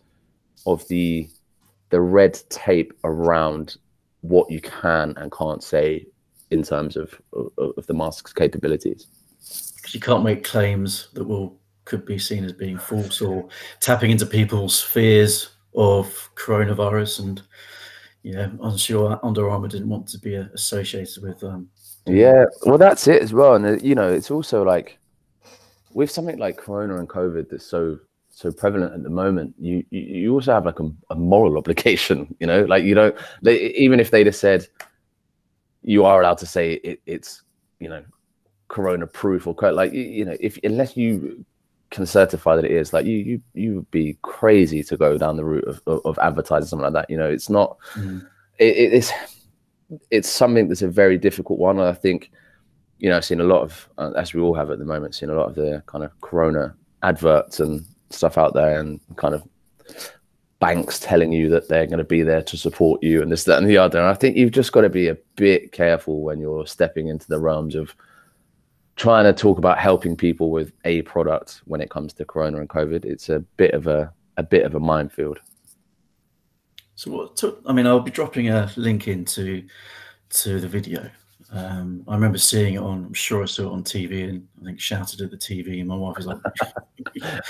of 0.66 0.86
the 0.88 1.28
the 1.90 2.00
red 2.00 2.38
tape 2.48 2.92
around 3.04 3.76
what 4.22 4.50
you 4.50 4.60
can 4.60 5.14
and 5.16 5.32
can't 5.32 5.62
say 5.62 6.06
in 6.50 6.62
terms 6.62 6.96
of 6.96 7.20
of, 7.32 7.52
of 7.76 7.86
the 7.86 7.94
mask's 7.94 8.32
capabilities. 8.32 9.06
Because 9.76 9.94
you 9.94 10.00
can't 10.00 10.25
make 10.25 10.44
claims 10.44 11.08
that 11.14 11.25
will 11.25 11.58
could 11.84 12.04
be 12.04 12.18
seen 12.18 12.44
as 12.44 12.52
being 12.52 12.78
false 12.78 13.23
or 13.23 13.49
tapping 13.80 14.11
into 14.11 14.26
people's 14.26 14.82
fears 14.82 15.50
of 15.75 16.30
coronavirus 16.34 17.20
and 17.20 17.42
yeah, 18.23 18.50
I'm 18.61 18.76
sure 18.76 19.18
Under 19.23 19.49
Armour 19.49 19.68
didn't 19.68 19.88
want 19.88 20.06
to 20.08 20.18
be 20.18 20.34
associated 20.34 21.23
with 21.23 21.42
um, 21.44 21.70
yeah, 22.08 22.44
well, 22.64 22.78
that's 22.78 23.06
it 23.06 23.23
as 23.23 23.32
well, 23.32 23.54
and 23.54 23.66
uh, 23.66 23.76
you 23.82 23.94
know, 23.94 24.11
it's 24.11 24.30
also 24.30 24.62
like 24.62 24.99
with 25.92 26.11
something 26.11 26.38
like 26.38 26.56
Corona 26.56 26.96
and 26.96 27.08
COVID 27.08 27.50
that's 27.50 27.66
so 27.66 27.99
so 28.30 28.50
prevalent 28.52 28.94
at 28.94 29.02
the 29.02 29.11
moment. 29.11 29.54
You 29.58 29.84
you, 29.90 30.00
you 30.00 30.34
also 30.34 30.54
have 30.54 30.64
like 30.64 30.80
a, 30.80 30.90
a, 31.11 31.14
moral 31.14 31.58
obligation, 31.58 32.34
you 32.40 32.46
know, 32.46 32.64
like 32.64 32.84
you 32.84 32.94
don't 32.94 33.14
they, 33.42 33.66
even 33.75 34.00
if 34.00 34.11
they'd 34.11 34.26
have 34.26 34.37
said 34.37 34.66
you 35.88 36.04
are 36.04 36.21
allowed 36.21 36.37
to 36.37 36.47
say 36.47 36.75
it, 36.85 37.00
it's 37.07 37.42
you 37.80 37.88
know 37.88 38.04
Corona 38.68 39.07
proof 39.07 39.47
or 39.47 39.57
like 39.73 39.92
you, 39.95 40.26
know 40.26 40.37
if 40.38 40.59
unless 40.62 40.99
you 40.99 41.45
can 41.90 42.04
certify 42.04 42.54
that 42.54 42.66
it 42.66 42.71
is 42.71 42.92
like 42.92 43.07
you 43.07 43.16
you 43.16 43.40
you 43.54 43.75
would 43.76 43.90
be 43.90 44.18
crazy 44.21 44.83
to 44.83 44.99
go 44.99 45.16
down 45.16 45.38
the 45.38 45.45
route 45.45 45.64
of, 45.64 45.80
of, 45.87 46.02
of 46.04 46.18
advertising 46.18 46.68
something 46.68 46.85
like 46.85 46.92
that. 46.92 47.09
You 47.09 47.16
know, 47.16 47.30
it's 47.30 47.49
not. 47.49 47.78
Mm. 47.95 48.28
It, 48.59 48.92
it's 48.92 49.12
it's 50.11 50.28
something 50.28 50.68
that's 50.68 50.83
a 50.83 50.88
very 50.88 51.16
difficult 51.16 51.59
one. 51.59 51.80
I 51.80 51.95
think, 51.95 52.30
you 52.99 53.09
know, 53.09 53.16
I've 53.16 53.25
seen 53.25 53.40
a 53.40 53.45
lot 53.45 53.62
of, 53.62 53.88
uh, 53.97 54.12
as 54.16 54.35
we 54.35 54.42
all 54.42 54.52
have 54.52 54.71
at 54.71 54.78
the 54.78 54.85
moment, 54.85 55.14
seen 55.14 55.30
a 55.30 55.35
lot 55.35 55.49
of 55.49 55.54
the 55.54 55.83
kind 55.87 56.04
of 56.04 56.21
Corona 56.21 56.75
adverts 57.02 57.61
and 57.61 57.87
stuff 58.11 58.37
out 58.37 58.52
there, 58.52 58.78
and 58.78 59.00
kind 59.16 59.35
of 59.35 59.42
banks 60.60 60.98
telling 60.98 61.32
you 61.32 61.48
that 61.50 61.68
they're 61.68 61.86
going 61.86 61.98
to 61.98 62.04
be 62.04 62.22
there 62.22 62.42
to 62.42 62.56
support 62.56 63.02
you 63.02 63.22
and 63.22 63.30
this, 63.30 63.44
that, 63.44 63.58
and 63.58 63.68
the 63.68 63.78
other. 63.78 63.98
And 63.98 64.08
I 64.08 64.14
think 64.14 64.36
you've 64.36 64.50
just 64.50 64.72
got 64.72 64.80
to 64.80 64.88
be 64.88 65.08
a 65.08 65.16
bit 65.36 65.72
careful 65.72 66.22
when 66.22 66.40
you're 66.40 66.66
stepping 66.66 67.08
into 67.08 67.28
the 67.28 67.38
realms 67.38 67.74
of 67.74 67.94
trying 68.96 69.24
to 69.24 69.32
talk 69.32 69.58
about 69.58 69.78
helping 69.78 70.16
people 70.16 70.50
with 70.50 70.72
a 70.84 71.02
product 71.02 71.62
when 71.66 71.80
it 71.80 71.90
comes 71.90 72.12
to 72.14 72.24
Corona 72.24 72.58
and 72.58 72.68
COVID. 72.68 73.04
It's 73.04 73.28
a 73.28 73.40
bit 73.40 73.72
of 73.72 73.86
a 73.86 74.12
a 74.38 74.42
bit 74.42 74.64
of 74.64 74.74
a 74.74 74.80
minefield. 74.80 75.40
So 76.94 77.10
what 77.10 77.36
took, 77.36 77.60
I 77.66 77.72
mean, 77.72 77.86
I'll 77.86 78.00
be 78.00 78.10
dropping 78.10 78.48
a 78.48 78.70
link 78.76 79.08
into 79.08 79.64
to 80.30 80.60
the 80.60 80.68
video. 80.68 81.10
Um, 81.50 82.05
I 82.07 82.14
remember 82.14 82.38
seeing 82.38 82.75
it 82.75 82.78
on, 82.78 83.07
I'm 83.07 83.14
sure 83.14 83.43
I 83.43 83.47
saw 83.47 83.62
it 83.69 83.73
on 83.73 83.83
TV 83.83 84.28
and 84.28 84.47
I 84.61 84.64
think 84.67 84.81
shouted 84.81 85.21
at 85.23 85.31
the 85.31 85.37
TV 85.37 85.81
and 85.81 85.88
my 85.88 85.97
wife 85.97 86.17
was 86.17 86.26
like, 86.26 86.38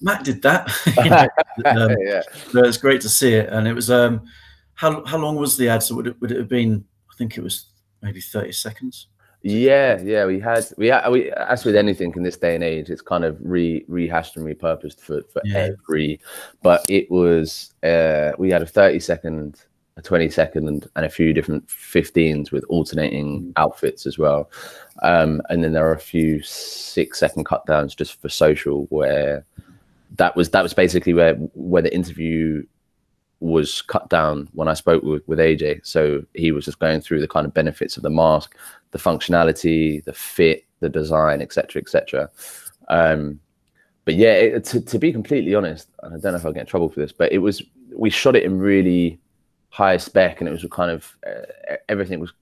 Matt 0.00 0.24
did 0.24 0.40
that. 0.42 0.68
um, 1.66 1.96
yeah. 2.00 2.22
So 2.52 2.64
it's 2.64 2.78
great 2.78 3.00
to 3.02 3.08
see 3.08 3.34
it. 3.34 3.50
And 3.50 3.68
it 3.68 3.74
was, 3.74 3.90
um, 3.90 4.22
how, 4.74 5.04
how 5.04 5.18
long 5.18 5.36
was 5.36 5.56
the 5.56 5.68
ad? 5.68 5.82
So 5.82 5.94
would 5.96 6.06
it, 6.06 6.20
would 6.20 6.32
it 6.32 6.38
have 6.38 6.48
been, 6.48 6.84
I 7.12 7.14
think 7.16 7.36
it 7.36 7.42
was 7.42 7.66
maybe 8.02 8.20
30 8.20 8.52
seconds. 8.52 9.08
Yeah, 9.46 10.00
yeah, 10.00 10.24
we 10.24 10.40
had 10.40 10.64
we 10.78 10.86
had, 10.86 11.06
we 11.10 11.30
as 11.32 11.66
with 11.66 11.76
anything 11.76 12.14
in 12.16 12.22
this 12.22 12.38
day 12.38 12.54
and 12.54 12.64
age, 12.64 12.88
it's 12.88 13.02
kind 13.02 13.26
of 13.26 13.36
re 13.42 13.84
rehashed 13.88 14.38
and 14.38 14.46
repurposed 14.46 15.00
for 15.00 15.20
for 15.30 15.42
Yeah. 15.44 15.68
every. 15.84 16.18
But 16.62 16.86
it 16.88 17.10
was 17.10 17.74
uh 17.82 18.32
we 18.38 18.50
had 18.50 18.62
a 18.62 18.66
thirty 18.66 19.00
second, 19.00 19.60
a 19.96 20.02
twenty 20.02 20.28
second, 20.28 20.68
and, 20.68 20.86
and 20.96 21.06
a 21.06 21.10
few 21.10 21.32
different 21.32 21.68
fifteens 21.70 22.50
with 22.50 22.64
alternating 22.68 23.52
outfits 23.56 24.06
as 24.06 24.18
well. 24.18 24.50
Um, 25.02 25.40
and 25.48 25.62
then 25.62 25.72
there 25.72 25.88
are 25.88 25.94
a 25.94 26.00
few 26.00 26.42
six 26.42 27.18
second 27.18 27.44
cut 27.44 27.64
downs 27.66 27.94
just 27.94 28.20
for 28.20 28.28
social 28.28 28.86
where 28.90 29.44
that 30.16 30.36
was 30.36 30.50
that 30.50 30.62
was 30.62 30.74
basically 30.74 31.14
where 31.14 31.34
where 31.34 31.82
the 31.82 31.94
interview 31.94 32.64
was 33.40 33.82
cut 33.82 34.08
down 34.08 34.48
when 34.52 34.68
I 34.68 34.74
spoke 34.74 35.02
with, 35.02 35.22
with 35.28 35.38
AJ. 35.38 35.86
So 35.86 36.24
he 36.34 36.50
was 36.50 36.64
just 36.64 36.78
going 36.78 37.00
through 37.00 37.20
the 37.20 37.28
kind 37.28 37.46
of 37.46 37.52
benefits 37.52 37.96
of 37.96 38.02
the 38.02 38.10
mask, 38.10 38.56
the 38.92 38.98
functionality, 38.98 40.02
the 40.04 40.14
fit, 40.14 40.64
the 40.80 40.88
design, 40.88 41.42
etc., 41.42 41.82
etc. 41.82 42.30
Um, 42.88 43.38
but 44.06 44.14
yeah, 44.14 44.32
it, 44.32 44.64
to, 44.66 44.80
to 44.80 44.98
be 44.98 45.12
completely 45.12 45.54
honest, 45.54 45.88
and 46.02 46.14
I 46.14 46.18
don't 46.18 46.32
know 46.32 46.38
if 46.38 46.46
I'll 46.46 46.52
get 46.52 46.60
in 46.60 46.66
trouble 46.66 46.88
for 46.88 47.00
this, 47.00 47.12
but 47.12 47.32
it 47.32 47.38
was 47.38 47.62
we 47.94 48.10
shot 48.10 48.36
it 48.36 48.44
in 48.44 48.58
really 48.58 49.18
high 49.74 49.96
spec, 49.96 50.40
and 50.40 50.48
it 50.48 50.52
was 50.52 50.64
kind 50.70 50.92
of 50.92 51.16
uh, 51.26 51.74
everything 51.88 52.20
was 52.20 52.32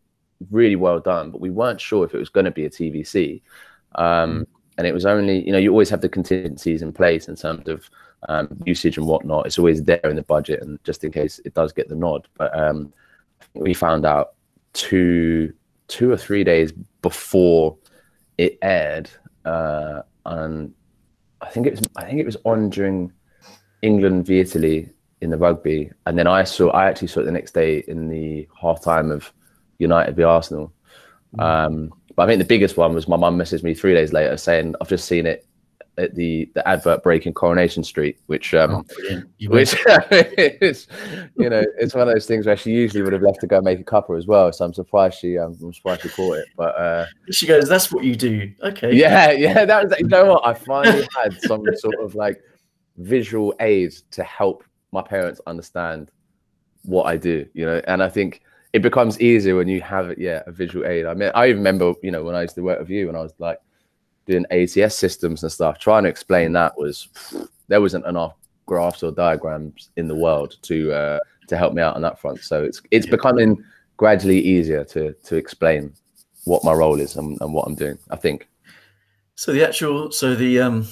really 0.51 0.77
well 0.77 1.01
done, 1.01 1.31
but 1.31 1.41
we 1.41 1.49
weren't 1.49 1.81
sure 1.81 2.05
if 2.05 2.13
it 2.13 2.19
was 2.19 2.29
going 2.29 2.45
to 2.45 2.51
be 2.51 2.67
a 2.67 2.71
TVC. 2.71 3.41
Um, 3.95 4.47
and 4.77 4.87
it 4.87 4.93
was 4.93 5.07
only, 5.07 5.43
you 5.43 5.51
know, 5.51 5.59
you 5.59 5.71
always 5.71 5.89
have 5.89 6.03
the 6.03 6.11
contingencies 6.11 6.83
in 6.83 6.93
place 6.93 7.29
in 7.29 7.37
terms 7.37 7.69
of 7.69 7.89
um, 8.29 8.49
usage 8.67 8.99
and 8.99 9.07
whatnot. 9.07 9.47
It's 9.47 9.59
always 9.59 9.83
there 9.83 10.05
in 10.05 10.17
the 10.17 10.23
budget, 10.23 10.61
and 10.61 10.79
just 10.85 11.05
in 11.05 11.11
case 11.11 11.41
it 11.47 11.55
does 11.55 11.73
get 11.73 11.89
the 11.89 11.95
nod. 11.95 12.29
But 12.37 12.55
um, 12.59 12.93
we 13.55 13.73
found 13.73 14.05
out 14.05 14.35
two, 14.75 15.55
two 15.89 16.13
or 16.13 16.19
three 16.19 16.45
days 16.45 16.71
before 17.01 17.79
it 18.37 18.59
aired, 18.61 19.09
uh, 19.47 20.03
and 20.27 20.75
I 21.41 21.49
think 21.49 21.67
it 21.67 21.71
was, 21.71 21.83
I 21.97 22.05
think 22.05 22.21
it 22.21 22.27
was 22.27 22.37
on 22.45 22.69
during 22.69 23.11
England 23.81 24.27
v 24.27 24.41
Italy 24.41 24.91
in 25.23 25.31
the 25.31 25.39
rugby, 25.39 25.91
and 26.07 26.19
then 26.19 26.27
I 26.27 26.45
saw, 26.45 26.69
I 26.71 26.87
actually 26.89 27.09
saw 27.09 27.21
it 27.21 27.25
the 27.25 27.33
next 27.33 27.55
day 27.55 27.85
in 27.89 28.09
the 28.09 28.49
halftime 28.61 29.11
of 29.13 29.33
United 29.79 30.17
v 30.17 30.25
Arsenal. 30.25 30.73
Um, 31.39 31.95
but 32.15 32.25
I 32.25 32.27
think 32.27 32.41
the 32.41 32.45
biggest 32.45 32.77
one 32.77 32.93
was 32.95 33.09
my 33.09 33.17
mum 33.17 33.39
messaged 33.39 33.63
me 33.63 33.73
three 33.73 33.95
days 33.95 34.13
later 34.13 34.37
saying 34.37 34.75
I've 34.81 34.89
just 34.89 35.07
seen 35.07 35.25
it 35.27 35.47
at 35.99 36.15
the 36.15 36.51
the 36.55 36.67
advert 36.67 37.03
break 37.03 37.27
in 37.27 37.33
Coronation 37.33 37.85
Street, 37.85 38.19
which 38.27 38.53
um, 38.55 38.71
Oh, 38.71 38.83
brilliant. 38.95 39.31
You 39.39 39.51
went- 39.51 39.71
which 40.11 40.57
is 40.61 40.89
you 41.37 41.49
know 41.49 41.63
it's 41.79 41.95
one 41.95 42.07
of 42.09 42.13
those 42.15 42.27
things 42.27 42.47
where 42.47 42.57
she 42.57 42.73
usually 42.73 43.03
would 43.03 43.13
have 43.13 43.23
left 43.23 43.41
to 43.43 43.47
go 43.47 43.61
make 43.61 43.81
a 43.81 43.85
cuppa 43.85 44.19
as 44.19 44.27
well. 44.27 44.53
So 44.53 44.65
I'm 44.65 44.75
surprised 44.75 45.19
she 45.21 45.39
um, 45.39 45.57
I'm 45.63 45.73
surprised 45.73 46.03
she 46.03 46.09
caught 46.09 46.39
it. 46.39 46.49
But 46.57 46.75
uh, 46.77 47.07
she 47.31 47.47
goes, 47.47 47.69
"That's 47.69 47.93
what 47.93 48.05
you 48.05 48.17
do." 48.17 48.53
Okay. 48.63 48.95
yeah, 48.95 49.31
yeah, 49.31 49.65
that 49.65 49.85
was 49.85 49.95
you 49.99 50.07
know 50.09 50.33
what 50.33 50.47
I 50.47 50.55
finally 50.55 51.07
had 51.17 51.41
some 51.43 51.65
sort 51.77 52.01
of 52.01 52.15
like 52.15 52.43
visual 52.97 53.55
aid 53.61 53.93
to 54.13 54.23
help 54.25 54.65
my 54.93 55.03
parents 55.03 55.41
understand 55.47 56.11
what 56.85 57.05
I 57.07 57.17
do. 57.17 57.47
You 57.55 57.67
know, 57.67 57.83
and 57.87 58.03
I 58.03 58.09
think 58.09 58.43
it 58.73 58.83
becomes 58.83 59.21
easier 59.21 59.57
when 59.57 59.69
you 59.69 59.81
have 59.83 60.19
yeah 60.19 60.43
a 60.47 60.53
visual 60.53 60.87
aid. 60.87 61.07
I 61.07 61.15
mean, 61.15 61.31
I 61.35 61.47
remember 61.47 61.95
you 62.03 62.11
know 62.11 62.23
when 62.23 62.35
I 62.35 62.43
used 62.43 62.55
to 62.57 62.63
work 62.63 62.79
with 62.79 62.91
you 62.91 63.09
and 63.09 63.17
I 63.17 63.23
was 63.23 63.35
like 63.39 63.59
doing 64.27 64.47
ATS 64.51 64.95
systems 64.95 65.43
and 65.43 65.51
stuff, 65.51 65.79
trying 65.79 66.05
to 66.05 66.09
explain 66.09 66.53
that 66.53 66.77
was 66.79 67.09
there 67.69 67.81
wasn't 67.81 68.07
enough 68.07 68.35
graphs 68.67 69.03
or 69.03 69.11
diagrams 69.11 69.91
in 69.97 70.07
the 70.07 70.15
world 70.15 70.57
to 70.63 70.93
uh, 70.93 71.19
to 71.49 71.57
help 71.57 71.75
me 71.75 71.83
out 71.83 71.97
on 71.97 72.03
that 72.03 72.19
front. 72.19 72.41
So 72.41 72.63
it's 72.63 72.81
it's 72.91 73.07
Yeah. 73.07 73.13
becoming 73.13 73.63
gradually 73.97 74.41
easier 74.41 74.85
to 74.85 75.13
to 75.13 75.37
explain 75.37 75.93
what 76.45 76.65
my 76.65 76.73
role 76.73 77.01
is 77.01 77.17
and, 77.17 77.41
and 77.41 77.55
what 77.55 77.67
I'm 77.67 77.75
doing. 77.75 77.99
I 78.11 78.17
think. 78.17 78.49
So 79.35 79.53
the 79.53 79.67
actual, 79.67 80.11
so 80.13 80.35
the 80.35 80.61
um, 80.61 80.87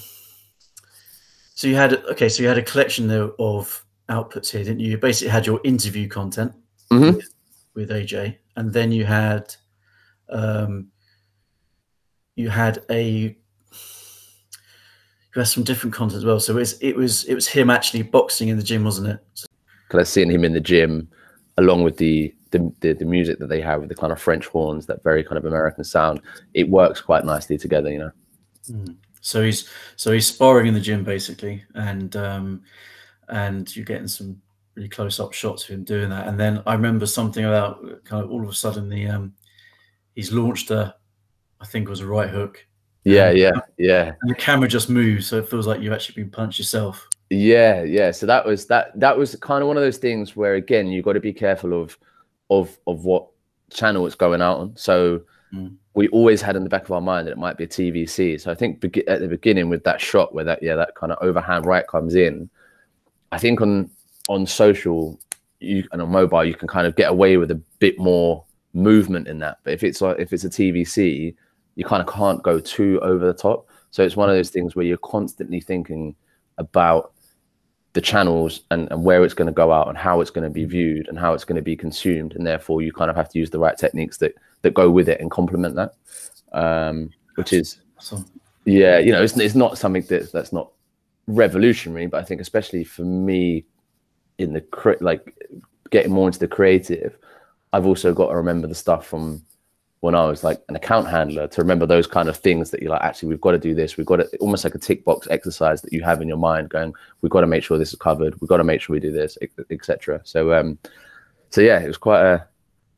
so 1.54 1.68
you 1.68 1.76
had 1.76 1.94
okay, 2.12 2.28
so 2.28 2.42
you 2.42 2.48
had 2.48 2.58
a 2.58 2.62
collection 2.62 3.06
there 3.06 3.30
of 3.38 3.84
outputs 4.10 4.50
here, 4.50 4.64
didn't 4.64 4.80
you? 4.80 4.90
You 4.90 4.98
basically 4.98 5.30
had 5.30 5.46
your 5.46 5.60
interview 5.64 6.08
content 6.08 6.52
Mhm. 6.90 7.22
with 7.74 7.90
AJ, 7.90 8.36
and 8.56 8.72
then 8.72 8.92
you 8.92 9.04
had 9.04 9.54
um, 10.28 10.88
you 12.36 12.50
had 12.50 12.84
a 12.90 13.02
you 13.02 13.36
had 15.34 15.46
some 15.48 15.64
different 15.64 15.94
content 15.94 16.18
as 16.18 16.24
well. 16.24 16.40
So 16.40 16.52
it 16.52 16.56
was 16.56 16.72
it 16.80 16.96
was 16.96 17.24
it 17.24 17.34
was 17.34 17.48
him 17.48 17.70
actually 17.70 18.02
boxing 18.02 18.48
in 18.48 18.56
the 18.56 18.62
gym, 18.62 18.84
wasn't 18.84 19.08
it? 19.08 19.20
So, 19.34 19.46
Because 19.86 20.00
I've 20.00 20.08
seen 20.08 20.30
him 20.30 20.44
in 20.44 20.52
the 20.52 20.60
gym, 20.60 21.08
along 21.56 21.84
with 21.84 21.96
the, 21.96 22.34
the 22.50 22.72
the 22.80 22.92
the 22.94 23.04
music 23.04 23.38
that 23.38 23.48
they 23.48 23.60
have 23.60 23.80
with 23.80 23.88
the 23.88 23.94
kind 23.94 24.12
of 24.12 24.20
French 24.20 24.46
horns, 24.46 24.86
that 24.86 25.02
very 25.02 25.22
kind 25.24 25.38
of 25.38 25.44
American 25.44 25.84
sound. 25.84 26.20
It 26.54 26.68
works 26.68 27.00
quite 27.00 27.24
nicely 27.24 27.58
together, 27.58 27.90
you 27.90 27.98
know. 27.98 28.12
so 29.20 29.42
he's 29.42 29.68
so 29.96 30.12
he's 30.12 30.26
sparring 30.26 30.66
in 30.66 30.74
the 30.74 30.80
gym 30.80 31.04
basically, 31.04 31.64
and 31.74 32.14
um, 32.16 32.62
and 33.30 33.74
you're 33.74 33.84
getting 33.84 34.08
some 34.08 34.40
really 34.74 34.88
close 34.88 35.18
up 35.20 35.32
shots 35.32 35.64
of 35.64 35.70
him 35.70 35.84
doing 35.84 36.10
that. 36.10 36.28
And 36.28 36.38
then 36.38 36.62
I 36.66 36.74
remember 36.74 37.06
something 37.06 37.44
about 37.44 38.04
kind 38.04 38.22
of 38.24 38.30
all 38.30 38.42
of 38.42 38.48
a 38.48 38.54
sudden 38.54 38.88
the 38.88 39.06
um, 39.08 39.34
he's 40.14 40.32
launched 40.32 40.70
a, 40.70 40.94
I 41.60 41.66
think 41.66 41.86
it 41.86 41.90
was 41.90 42.00
a 42.00 42.06
right 42.06 42.28
hook, 42.30 42.64
Yeah, 43.04 43.30
yeah, 43.30 43.52
yeah. 43.78 44.12
and 44.22 44.30
the 44.30 44.34
camera 44.34 44.68
just 44.68 44.88
moves, 44.90 45.26
so 45.26 45.38
it 45.38 45.48
feels 45.48 45.66
like 45.66 45.80
you've 45.80 45.92
actually 45.92 46.22
been 46.22 46.30
punched 46.30 46.58
yourself. 46.58 47.06
Yeah, 47.30 47.82
yeah. 47.82 48.10
So 48.10 48.26
that 48.26 48.44
was 48.44 48.66
that 48.66 48.98
that 48.98 49.16
was 49.16 49.36
kind 49.36 49.62
of 49.62 49.68
one 49.68 49.76
of 49.76 49.82
those 49.82 49.98
things 49.98 50.34
where 50.34 50.54
again 50.54 50.88
you've 50.88 51.04
got 51.04 51.12
to 51.12 51.20
be 51.20 51.32
careful 51.32 51.80
of 51.80 51.96
of 52.50 52.76
of 52.86 53.04
what 53.04 53.28
channel 53.70 54.04
it's 54.06 54.16
going 54.16 54.42
out 54.42 54.58
on. 54.58 54.76
So 54.76 55.22
Mm. 55.52 55.74
we 55.94 56.06
always 56.10 56.40
had 56.40 56.54
in 56.54 56.62
the 56.62 56.68
back 56.68 56.84
of 56.84 56.92
our 56.92 57.00
mind 57.00 57.26
that 57.26 57.32
it 57.32 57.36
might 57.36 57.56
be 57.56 57.64
a 57.64 57.66
TVC. 57.66 58.40
So 58.40 58.52
I 58.52 58.54
think 58.54 58.84
at 59.08 59.18
the 59.18 59.26
beginning 59.26 59.68
with 59.68 59.82
that 59.82 60.00
shot 60.00 60.32
where 60.32 60.44
that 60.44 60.62
yeah 60.62 60.76
that 60.76 60.94
kind 60.94 61.10
of 61.10 61.18
overhand 61.20 61.66
right 61.66 61.84
comes 61.88 62.14
in, 62.14 62.48
I 63.32 63.38
think 63.38 63.60
on 63.60 63.90
on 64.28 64.46
social 64.46 65.18
you 65.60 65.84
and 65.92 66.00
on 66.00 66.10
mobile 66.10 66.44
you 66.44 66.54
can 66.54 66.68
kind 66.68 66.86
of 66.86 66.96
get 66.96 67.10
away 67.10 67.36
with 67.36 67.50
a 67.50 67.62
bit 67.78 67.98
more 67.98 68.44
movement 68.72 69.28
in 69.28 69.38
that. 69.40 69.58
But 69.64 69.74
if 69.74 69.84
it's 69.84 70.00
like 70.00 70.18
if 70.18 70.32
it's 70.32 70.44
a 70.44 70.50
TVC, 70.50 71.34
you 71.76 71.84
kind 71.84 72.06
of 72.06 72.12
can't 72.12 72.42
go 72.42 72.58
too 72.58 73.00
over 73.02 73.26
the 73.26 73.34
top. 73.34 73.68
So 73.90 74.02
it's 74.02 74.16
one 74.16 74.30
of 74.30 74.36
those 74.36 74.50
things 74.50 74.76
where 74.76 74.86
you're 74.86 74.98
constantly 74.98 75.60
thinking 75.60 76.14
about 76.58 77.12
the 77.92 78.00
channels 78.00 78.62
and, 78.70 78.90
and 78.90 79.04
where 79.04 79.24
it's 79.24 79.34
going 79.34 79.46
to 79.46 79.52
go 79.52 79.72
out 79.72 79.88
and 79.88 79.98
how 79.98 80.20
it's 80.20 80.30
going 80.30 80.44
to 80.44 80.50
be 80.50 80.64
viewed 80.64 81.08
and 81.08 81.18
how 81.18 81.34
it's 81.34 81.44
going 81.44 81.56
to 81.56 81.62
be 81.62 81.76
consumed 81.76 82.34
and 82.36 82.46
therefore 82.46 82.82
you 82.82 82.92
kind 82.92 83.10
of 83.10 83.16
have 83.16 83.28
to 83.28 83.38
use 83.38 83.50
the 83.50 83.58
right 83.58 83.76
techniques 83.76 84.16
that 84.18 84.32
that 84.62 84.74
go 84.74 84.88
with 84.90 85.08
it 85.08 85.20
and 85.20 85.30
complement 85.30 85.74
that 85.74 85.94
um 86.52 87.10
which 87.34 87.52
is 87.52 87.80
So 87.98 88.24
yeah 88.64 88.98
you 88.98 89.10
know 89.10 89.22
it's, 89.22 89.36
it's 89.36 89.56
not 89.56 89.76
something 89.76 90.02
that 90.02 90.30
that's 90.30 90.52
not 90.52 90.70
revolutionary 91.34 92.06
but 92.06 92.20
i 92.20 92.24
think 92.24 92.40
especially 92.40 92.84
for 92.84 93.02
me 93.02 93.64
in 94.38 94.52
the 94.52 94.60
cre- 94.60 94.92
like 95.00 95.34
getting 95.90 96.12
more 96.12 96.28
into 96.28 96.38
the 96.38 96.48
creative 96.48 97.16
i've 97.72 97.86
also 97.86 98.12
got 98.12 98.28
to 98.28 98.36
remember 98.36 98.66
the 98.66 98.74
stuff 98.74 99.06
from 99.06 99.42
when 100.00 100.14
i 100.14 100.24
was 100.24 100.42
like 100.42 100.62
an 100.68 100.76
account 100.76 101.06
handler 101.06 101.46
to 101.46 101.60
remember 101.60 101.86
those 101.86 102.06
kind 102.06 102.28
of 102.28 102.36
things 102.36 102.70
that 102.70 102.80
you're 102.80 102.90
like 102.90 103.02
actually 103.02 103.28
we've 103.28 103.40
got 103.40 103.52
to 103.52 103.58
do 103.58 103.74
this. 103.74 103.96
We've 103.96 104.06
got 104.06 104.16
to 104.16 104.36
almost 104.38 104.64
like 104.64 104.74
a 104.74 104.78
tick 104.78 105.04
box 105.04 105.28
exercise 105.30 105.82
that 105.82 105.92
you 105.92 106.02
have 106.02 106.22
in 106.22 106.28
your 106.28 106.38
mind 106.38 106.70
going 106.70 106.94
we've 107.20 107.30
got 107.30 107.42
to 107.42 107.46
make 107.46 107.62
sure 107.62 107.76
this 107.76 107.92
is 107.92 107.98
covered. 107.98 108.40
We've 108.40 108.48
got 108.48 108.56
to 108.56 108.64
make 108.64 108.80
sure 108.80 108.94
we 108.94 109.00
do 109.00 109.12
this 109.12 109.36
etc 109.70 110.22
so 110.24 110.54
um 110.54 110.78
so 111.50 111.60
yeah 111.60 111.80
it 111.80 111.86
was 111.86 111.98
quite 111.98 112.22
a 112.22 112.46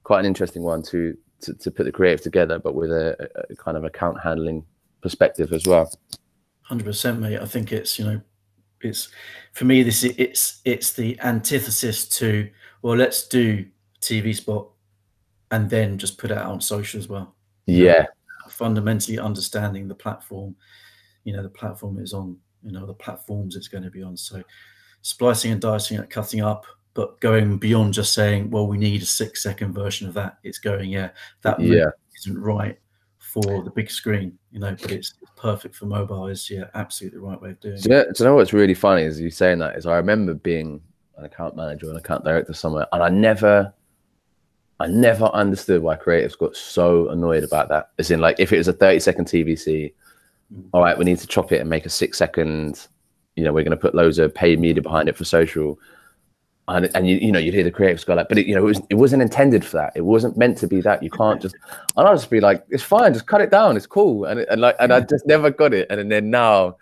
quite 0.05 0.21
an 0.21 0.27
interesting 0.27 0.63
one 0.63 0.83
to 0.85 1.17
to, 1.41 1.55
to 1.55 1.71
put 1.73 1.85
the 1.85 1.93
creative 1.93 2.23
together 2.23 2.59
but 2.59 2.75
with 2.75 2.93
a, 2.93 3.29
a 3.51 3.57
kind 3.57 3.77
of 3.77 3.85
account 3.85 4.21
handling 4.23 4.65
perspective 5.01 5.53
as 5.53 5.67
well 5.67 5.91
Hundred 6.73 6.87
percent, 6.87 7.21
mate. 7.21 7.39
I 7.39 7.45
think 7.45 7.71
it's 7.71 7.99
you 7.99 8.07
know, 8.07 8.21
it's 8.81 9.11
for 9.53 9.67
me. 9.67 9.83
This 9.83 10.05
is 10.05 10.15
it's 10.17 10.63
it's 10.65 10.95
the 10.95 11.21
antithesis 11.21 12.09
to 12.17 12.49
well, 12.81 12.97
let's 12.97 13.29
do 13.29 13.67
TV 14.01 14.35
spot, 14.35 14.69
and 15.51 15.69
then 15.69 15.99
just 15.99 16.17
put 16.17 16.31
it 16.31 16.39
out 16.39 16.51
on 16.51 16.63
social 16.63 16.99
as 16.99 17.11
well. 17.11 17.35
yeah 17.67 18.07
Fundamentally 18.49 19.19
understanding 19.19 19.87
the 19.87 19.95
platform, 19.95 20.57
you 21.25 21.35
know, 21.35 21.43
the 21.43 21.51
platform 21.51 21.99
is 21.99 22.15
on, 22.15 22.39
you 22.63 22.73
know, 22.73 22.87
the 22.87 22.95
platforms 22.95 23.55
it's 23.55 23.69
going 23.69 23.85
to 23.85 23.91
be 23.91 24.03
on. 24.03 24.17
So, 24.17 24.43
splicing 25.03 25.53
and 25.53 25.61
dicing 25.61 25.99
it, 25.99 26.09
cutting 26.09 26.41
up, 26.41 26.65
but 26.95 27.21
going 27.21 27.59
beyond 27.59 27.93
just 27.93 28.15
saying, 28.15 28.51
well, 28.51 28.67
we 28.67 28.79
need 28.79 29.03
a 29.03 29.05
six 29.05 29.43
second 29.43 29.75
version 29.75 30.09
of 30.09 30.15
that. 30.15 30.39
It's 30.43 30.59
going, 30.59 30.89
yeah, 30.89 31.11
that 31.43 31.61
yeah. 31.61 31.91
isn't 32.17 32.41
right 32.41 32.79
for 33.19 33.63
the 33.63 33.71
big 33.71 33.91
screen, 33.91 34.39
you 34.51 34.61
know, 34.61 34.75
but 34.81 34.91
it's 34.91 35.13
perfect 35.43 35.75
for 35.75 35.87
mobile. 35.87 36.29
Is 36.29 36.49
yeah, 36.49 36.65
absolutely 36.75 37.19
the 37.19 37.27
right 37.27 37.41
way 37.43 37.51
of 37.51 37.61
doing 37.61 37.77
Do 37.81 37.91
it. 37.91 37.93
know, 37.93 38.05
do 38.05 38.13
you 38.19 38.25
know 38.31 38.35
what's 38.37 38.53
really 38.53 38.75
funny 38.75 39.03
is 39.03 39.21
you 39.21 39.31
saying 39.31 39.59
that 39.59 39.77
is 39.77 39.85
I 39.87 39.97
remember 39.97 40.35
being 40.35 40.81
an 41.19 41.25
account 41.25 41.57
manager 41.57 41.89
or 41.89 41.91
an 41.91 41.97
account 41.97 42.25
director 42.25 42.55
somewhere 42.55 42.87
and 42.93 43.03
I 43.03 43.09
never 43.09 43.73
I 44.81 44.87
never 44.87 45.27
understood 45.27 45.83
why 45.83 45.97
creatives 45.97 46.39
got 46.39 46.57
so 46.57 47.09
annoyed 47.11 47.45
about 47.45 47.69
that. 47.69 47.91
As 47.99 48.11
in 48.11 48.21
like 48.21 48.37
if 48.39 48.53
it 48.53 48.59
was 48.59 48.69
a 48.69 48.73
30 48.73 49.01
second 49.01 49.25
TVC, 49.27 49.93
Mm. 50.53 50.69
all 50.75 50.83
right, 50.83 50.99
we 50.99 51.07
need 51.07 51.19
to 51.19 51.27
chop 51.27 51.51
it 51.53 51.63
and 51.63 51.71
make 51.71 51.87
a 51.87 51.89
six 51.89 52.19
second, 52.19 52.87
you 53.37 53.43
know, 53.45 53.55
we're 53.55 53.65
gonna 53.65 53.75
put 53.77 53.95
loads 53.95 54.19
of 54.19 54.35
paid 54.35 54.61
media 54.61 54.83
behind 54.83 55.09
it 55.09 55.17
for 55.17 55.25
social. 55.25 55.79
And, 56.77 56.91
and 56.95 57.09
you, 57.09 57.17
you 57.17 57.33
know 57.33 57.39
you'd 57.39 57.55
hear 57.55 57.65
the 57.65 57.73
creatives 57.73 58.05
go 58.05 58.15
like 58.15 58.29
but 58.29 58.39
it, 58.39 58.47
you 58.47 58.55
know 58.55 58.63
it, 58.63 58.67
was, 58.67 58.81
it 58.91 58.95
wasn't 58.95 59.23
intended 59.23 59.65
for 59.65 59.77
that. 59.77 59.93
It 59.95 60.03
wasn't 60.03 60.37
meant 60.37 60.59
to 60.59 60.67
be 60.67 60.81
that. 60.81 61.03
You 61.03 61.11
can't 61.11 61.41
just 61.41 61.55
and 61.97 62.07
i'll 62.07 62.15
just 62.15 62.31
be 62.31 62.41
like 62.41 62.65
it's 62.71 62.83
fine 62.83 63.13
just 63.13 63.27
cut 63.27 63.41
it 63.41 63.51
down 63.51 63.77
it's 63.77 63.87
cool. 63.87 64.25
And, 64.25 64.41
and 64.41 64.61
like 64.61 64.77
and 64.81 64.93
i 64.93 65.01
just 65.01 65.27
never 65.27 65.51
got 65.51 65.75
it. 65.75 65.87
And 65.91 66.11
then 66.11 66.31
now 66.31 66.77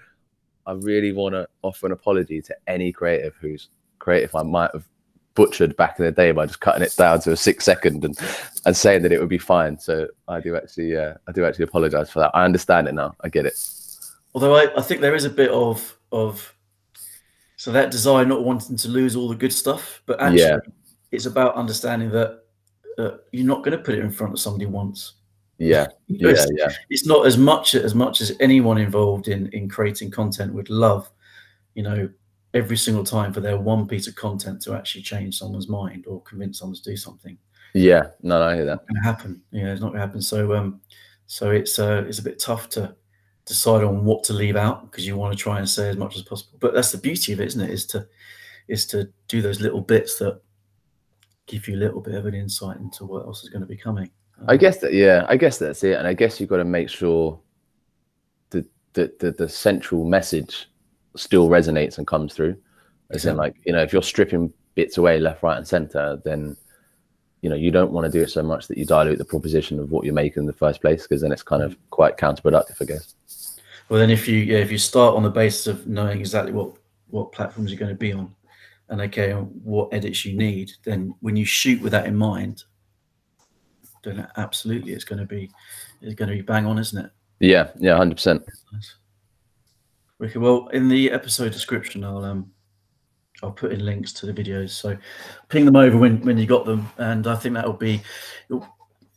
i 0.67 0.73
really 0.73 1.13
want 1.13 1.35
to 1.35 1.49
offer 1.63 1.87
an 1.87 1.93
apology 1.93 2.41
to 2.43 2.57
any 2.67 2.93
creative 2.93 3.35
who's 3.41 3.69
creative 3.99 4.35
i 4.35 4.43
might 4.43 4.71
have 4.73 4.87
butchered 5.35 5.77
back 5.77 5.99
in 5.99 6.05
the 6.05 6.13
day 6.13 6.33
by 6.33 6.47
just 6.47 6.61
cutting 6.61 6.83
it 6.83 6.95
down 6.97 7.21
to 7.21 7.33
a 7.33 7.37
six 7.37 7.65
second 7.65 8.05
and 8.05 8.19
and 8.67 8.77
saying 8.77 9.03
that 9.03 9.13
it 9.13 9.19
would 9.21 9.29
be 9.29 9.39
fine. 9.39 9.79
So 9.79 10.07
i 10.29 10.41
do 10.41 10.57
actually 10.57 10.97
uh, 10.97 11.15
i 11.29 11.33
do 11.33 11.45
actually 11.45 11.65
apologize 11.65 12.11
for 12.11 12.21
that. 12.21 12.31
I 12.35 12.45
understand 12.45 12.89
it 12.89 12.95
now. 12.95 13.15
I 13.23 13.29
get 13.29 13.47
it. 13.47 13.59
Although 14.35 14.57
i, 14.57 14.69
I 14.77 14.83
think 14.83 15.01
there 15.01 15.15
is 15.15 15.25
a 15.25 15.31
bit 15.31 15.51
of 15.51 15.99
of 16.13 16.55
so 17.61 17.71
that 17.73 17.91
desire, 17.91 18.25
not 18.25 18.43
wanting 18.43 18.75
to 18.75 18.89
lose 18.89 19.15
all 19.15 19.29
the 19.29 19.35
good 19.35 19.53
stuff, 19.53 20.03
but 20.07 20.19
actually, 20.19 20.45
yeah. 20.45 20.61
it's 21.13 21.27
about 21.27 21.57
understanding 21.57 22.09
that 22.09 22.45
uh, 22.97 23.19
you're 23.33 23.47
not 23.47 23.63
going 23.63 23.77
to 23.77 23.85
put 23.85 23.97
it 23.97 24.01
in 24.01 24.11
front 24.11 24.33
of 24.33 24.41
somebody 24.41 24.65
once. 24.65 25.17
Yeah, 25.59 25.89
yeah, 26.07 26.31
it's, 26.31 26.47
yeah. 26.57 26.71
It's 26.89 27.05
not 27.05 27.27
as 27.27 27.37
much 27.37 27.75
as 27.75 27.95
much 27.95 28.23
as 28.23 28.35
anyone 28.41 28.79
involved 28.79 29.29
in 29.29 29.49
in 29.49 29.69
creating 29.69 30.11
content 30.11 30.55
would 30.55 30.71
love. 30.71 31.11
You 31.75 31.83
know, 31.83 32.09
every 32.55 32.79
single 32.79 33.05
time 33.05 33.31
for 33.31 33.41
their 33.41 33.59
one 33.59 33.87
piece 33.87 34.07
of 34.07 34.15
content 34.15 34.63
to 34.63 34.73
actually 34.73 35.03
change 35.03 35.37
someone's 35.37 35.69
mind 35.69 36.07
or 36.07 36.23
convince 36.23 36.61
someone 36.61 36.77
to 36.77 36.83
do 36.83 36.97
something. 36.97 37.37
Yeah, 37.75 38.05
no, 38.23 38.41
I 38.41 38.55
hear 38.55 38.65
that. 38.65 38.87
It's 38.89 39.05
happen. 39.05 39.43
Yeah, 39.51 39.71
it's 39.73 39.83
not 39.83 39.89
going 39.89 40.01
to 40.01 40.07
happen. 40.07 40.23
So, 40.23 40.55
um, 40.55 40.81
so 41.27 41.51
it's 41.51 41.79
uh, 41.79 42.07
it's 42.09 42.21
a 42.21 42.23
bit 42.23 42.39
tough 42.39 42.71
to 42.71 42.97
decide 43.51 43.83
on 43.83 44.05
what 44.05 44.23
to 44.23 44.33
leave 44.33 44.55
out 44.55 44.89
because 44.89 45.05
you 45.05 45.17
want 45.17 45.37
to 45.37 45.43
try 45.43 45.59
and 45.59 45.69
say 45.69 45.89
as 45.89 45.97
much 45.97 46.17
as 46.17 46.23
possible. 46.23 46.57
But 46.61 46.73
that's 46.73 46.93
the 46.93 46.99
beauty 46.99 47.33
of 47.33 47.41
it, 47.41 47.49
isn't 47.49 47.61
it? 47.61 47.71
Is 47.71 47.85
to 47.87 48.07
is 48.69 48.87
to 48.87 49.11
do 49.27 49.43
those 49.43 49.61
little 49.61 49.81
bits 49.81 50.19
that 50.21 50.41
give 51.49 51.67
you 51.67 51.75
a 51.75 51.83
little 51.85 52.01
bit 52.01 52.15
of 52.15 52.27
an 52.27 52.35
insight 52.35 52.77
into 52.77 53.05
what 53.05 53.27
else 53.27 53.43
is 53.43 53.49
going 53.49 53.63
to 53.63 53.67
be 53.67 53.77
coming. 53.77 54.09
I 54.47 54.57
guess 54.57 54.79
that 54.79 54.95
yeah, 54.95 55.27
I 55.29 55.37
guess 55.37 55.59
that's 55.59 55.83
it. 55.83 55.99
And 55.99 56.07
I 56.07 56.15
guess 56.15 56.39
you've 56.39 56.49
got 56.49 56.59
to 56.59 56.65
make 56.65 56.89
sure 56.89 57.41
that 58.51 58.67
the, 58.93 59.13
the, 59.19 59.33
the 59.33 59.49
central 59.49 60.05
message 60.05 60.71
still 61.17 61.49
resonates 61.49 61.99
and 61.99 62.07
comes 62.07 62.33
through. 62.33 62.57
As 63.11 63.27
in 63.27 63.37
like, 63.37 63.57
you 63.65 63.73
know, 63.73 63.83
if 63.83 63.93
you're 63.93 64.03
stripping 64.03 64.53
bits 64.77 64.97
away 64.97 65.19
left, 65.19 65.43
right, 65.43 65.59
and 65.59 65.67
center, 65.67 66.23
then 66.25 66.57
you 67.43 67.49
know 67.49 67.57
you 67.57 67.71
don't 67.71 67.93
want 67.93 68.05
to 68.05 68.11
do 68.11 68.23
it 68.23 68.31
so 68.31 68.43
much 68.43 68.69
that 68.69 68.79
you 68.79 68.85
dilute 68.85 69.19
the 69.19 69.25
proposition 69.25 69.79
of 69.79 69.91
what 69.91 70.05
you're 70.05 70.15
making 70.15 70.43
in 70.43 70.47
the 70.47 70.53
first 70.53 70.81
place 70.81 71.03
because 71.03 71.23
then 71.23 71.33
it's 71.33 71.43
kind 71.43 71.63
of 71.63 71.73
mm. 71.73 71.79
quite 71.91 72.17
counterproductive 72.17 72.77
i 72.81 72.85
guess 72.85 73.15
well, 73.91 73.99
then 73.99 74.11
if 74.11 74.29
you 74.29 74.37
yeah, 74.37 74.59
if 74.59 74.71
you 74.71 74.79
start 74.79 75.17
on 75.17 75.25
the 75.25 75.31
basis 75.31 75.67
of 75.67 75.89
knowing 75.89 76.21
exactly 76.21 76.53
what 76.53 76.77
what 77.09 77.33
platforms 77.33 77.73
you're 77.73 77.79
going 77.79 77.91
to 77.91 77.97
be 77.97 78.13
on, 78.13 78.33
and 78.89 79.01
okay, 79.01 79.33
what 79.33 79.93
edits 79.93 80.25
you 80.25 80.37
need, 80.37 80.71
then 80.85 81.13
when 81.21 81.35
you 81.35 81.45
shoot 81.45 81.83
with 81.83 81.91
that 81.91 82.07
in 82.07 82.15
mind, 82.15 82.63
then 84.05 84.29
absolutely 84.37 84.93
it's 84.93 85.03
going 85.03 85.19
to 85.19 85.27
be 85.27 85.51
it's 86.01 86.15
going 86.15 86.31
to 86.31 86.37
be 86.37 86.41
bang 86.41 86.67
on, 86.67 86.79
isn't 86.79 87.05
it? 87.05 87.11
Yeah, 87.41 87.71
yeah, 87.81 87.97
hundred 87.97 88.15
percent. 88.15 88.45
Okay, 90.23 90.39
well, 90.39 90.69
in 90.69 90.89
the 90.89 91.11
episode 91.11 91.51
description, 91.51 92.05
I'll 92.05 92.25
um 92.25 92.53
I'll 93.43 93.51
put 93.51 93.73
in 93.73 93.85
links 93.85 94.13
to 94.13 94.27
the 94.27 94.33
videos, 94.33 94.71
so 94.71 94.97
ping 95.49 95.65
them 95.65 95.75
over 95.75 95.99
when 95.99 96.21
when 96.21 96.39
you 96.39 96.47
got 96.47 96.65
them, 96.65 96.89
and 96.99 97.27
I 97.27 97.35
think 97.35 97.57
that'll 97.57 97.73
be 97.73 98.03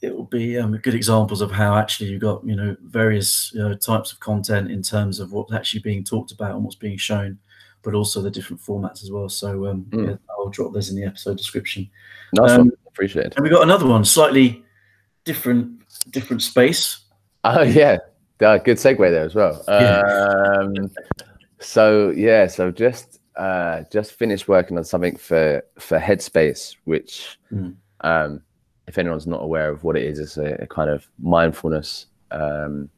it 0.04 0.14
will 0.14 0.26
be 0.26 0.58
um, 0.58 0.76
good 0.78 0.94
examples 0.94 1.40
of 1.40 1.50
how 1.50 1.78
actually 1.78 2.10
you've 2.10 2.22
got 2.22 2.46
you 2.46 2.56
know 2.56 2.76
various 2.84 3.52
you 3.54 3.62
know, 3.62 3.74
types 3.74 4.12
of 4.12 4.20
content 4.20 4.70
in 4.70 4.82
terms 4.84 5.20
of 5.20 5.32
what's 5.32 5.54
actually 5.54 5.80
being 5.80 6.04
talked 6.04 6.32
about 6.32 6.52
and 6.52 6.64
what's 6.64 6.76
being 6.76 6.98
shown 6.98 7.40
but 7.82 7.94
also 7.94 8.22
the 8.22 8.32
different 8.32 8.62
formats 8.62 9.04
as 9.04 9.12
well. 9.12 9.28
So 9.28 9.68
um, 9.68 9.86
mm. 9.90 10.08
yeah, 10.08 10.16
i'll 10.32 10.50
drop 10.50 10.74
those 10.74 10.90
in 10.90 10.96
the 10.96 11.04
episode 11.04 11.38
description. 11.38 11.90
Nice 12.34 12.52
um, 12.52 12.72
appreciate 12.88 13.28
it. 13.28 13.36
and 13.36 13.44
we 13.44 13.50
got 13.50 13.64
another 13.64 13.88
one 13.88 14.06
slightly 14.06 14.64
different 15.26 15.82
different 16.12 16.42
space. 16.42 17.00
Oh 17.44 17.62
yeah. 17.62 17.98
Uh, 18.42 18.58
good 18.58 18.78
segue 18.78 18.98
there 18.98 19.24
as 19.24 19.36
well. 19.36 19.64
Yeah. 19.68 20.02
um, 20.02 20.92
so 21.60 22.10
yeah 22.10 22.46
so 22.48 22.72
just 22.72 23.20
uh, 23.38 23.84
just 23.92 24.14
finished 24.14 24.48
working 24.48 24.78
on 24.78 24.84
something 24.84 25.16
for 25.16 25.64
for 25.80 25.98
headspace 26.00 26.76
which 26.84 27.38
mm. 27.52 27.76
um, 28.02 28.42
if 28.88 28.98
anyone's 28.98 29.28
not 29.28 29.42
aware 29.42 29.70
of 29.70 29.84
what 29.84 29.96
it 29.96 30.04
is, 30.04 30.20
it's 30.20 30.38
a, 30.38 30.56
a 30.62 30.68
kind 30.68 30.90
of 30.90 31.08
mindfulness 31.20 32.08
um, 32.32 32.90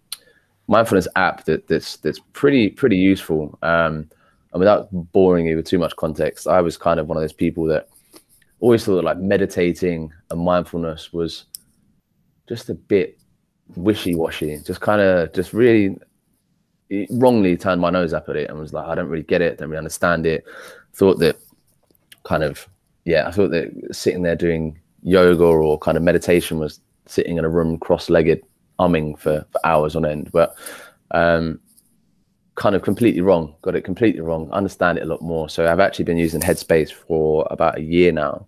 mindfulness 0.68 1.08
app 1.16 1.46
that, 1.46 1.68
that's 1.68 1.98
that's 1.98 2.20
pretty 2.34 2.70
pretty 2.70 2.98
useful. 2.98 3.58
Um, 3.62 4.10
and 4.52 4.60
without 4.60 4.88
boring 5.12 5.48
you 5.48 5.58
with 5.58 5.66
too 5.66 5.80
much 5.80 5.96
context, 5.96 6.48
I 6.48 6.62
was 6.62 6.78
kind 6.78 7.00
of 7.00 7.08
one 7.08 7.18
of 7.18 7.24
those 7.24 7.34
people 7.34 7.66
that 7.66 7.90
always 8.62 8.86
thought 8.86 9.04
like 9.04 9.18
meditating 9.18 10.12
and 10.32 10.42
mindfulness 10.42 11.12
was 11.12 11.46
just 12.48 12.70
a 12.70 12.74
bit 12.74 13.20
wishy-washy, 13.76 14.60
just 14.66 14.80
kind 14.80 15.02
of 15.02 15.34
just 15.34 15.52
really 15.52 15.98
wrongly 17.10 17.58
turned 17.58 17.82
my 17.82 17.90
nose 17.90 18.14
up 18.14 18.30
at 18.30 18.36
it 18.36 18.50
and 18.50 18.58
was 18.60 18.72
like, 18.72 18.86
I 18.86 18.96
don't 18.96 19.10
really 19.10 19.24
get 19.24 19.42
it, 19.42 19.58
don't 19.58 19.70
really 19.70 19.78
understand 19.78 20.26
it. 20.26 20.46
Thought 20.94 21.20
that 21.20 21.38
kind 22.24 22.44
of 22.44 22.68
yeah, 23.04 23.28
I 23.28 23.32
thought 23.32 23.52
that 23.52 23.72
sitting 23.92 24.24
there 24.24 24.36
doing 24.36 24.80
yoga 25.06 25.44
or 25.44 25.78
kind 25.78 25.98
of 25.98 26.04
meditation 26.04 26.60
was 26.60 26.82
sitting 27.06 27.38
in 27.38 27.46
a 27.46 27.50
room 27.50 27.78
cross-legged 27.78 28.44
umming 28.80 29.18
for, 29.18 29.46
for 29.52 29.66
hours 29.66 29.96
on 29.96 30.06
end. 30.06 30.32
But 30.32 30.56
um, 31.12 31.60
kind 32.56 32.76
of 32.76 32.82
completely 32.82 33.22
wrong 33.22 33.54
got 33.62 33.76
it 33.76 33.82
completely 33.82 34.22
wrong 34.22 34.50
understand 34.52 34.98
it 34.98 35.04
a 35.04 35.08
lot 35.08 35.22
more. 35.22 35.48
So 35.50 35.70
i've 35.70 35.80
actually 35.80 36.06
been 36.06 36.18
using 36.18 36.42
headspace 36.42 36.92
for 36.92 37.48
about 37.52 37.78
a 37.78 37.82
year 37.82 38.12
now. 38.12 38.48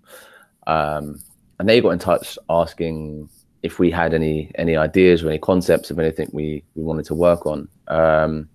Um, 0.65 1.21
and 1.59 1.67
they 1.67 1.81
got 1.81 1.89
in 1.89 1.99
touch 1.99 2.37
asking 2.49 3.29
if 3.63 3.79
we 3.79 3.91
had 3.91 4.13
any 4.13 4.51
any 4.55 4.75
ideas 4.75 5.23
or 5.23 5.29
any 5.29 5.39
concepts 5.39 5.91
of 5.91 5.99
anything 5.99 6.29
we 6.31 6.63
we 6.75 6.83
wanted 6.83 7.05
to 7.05 7.15
work 7.15 7.45
on. 7.45 7.67
Um, 7.87 8.49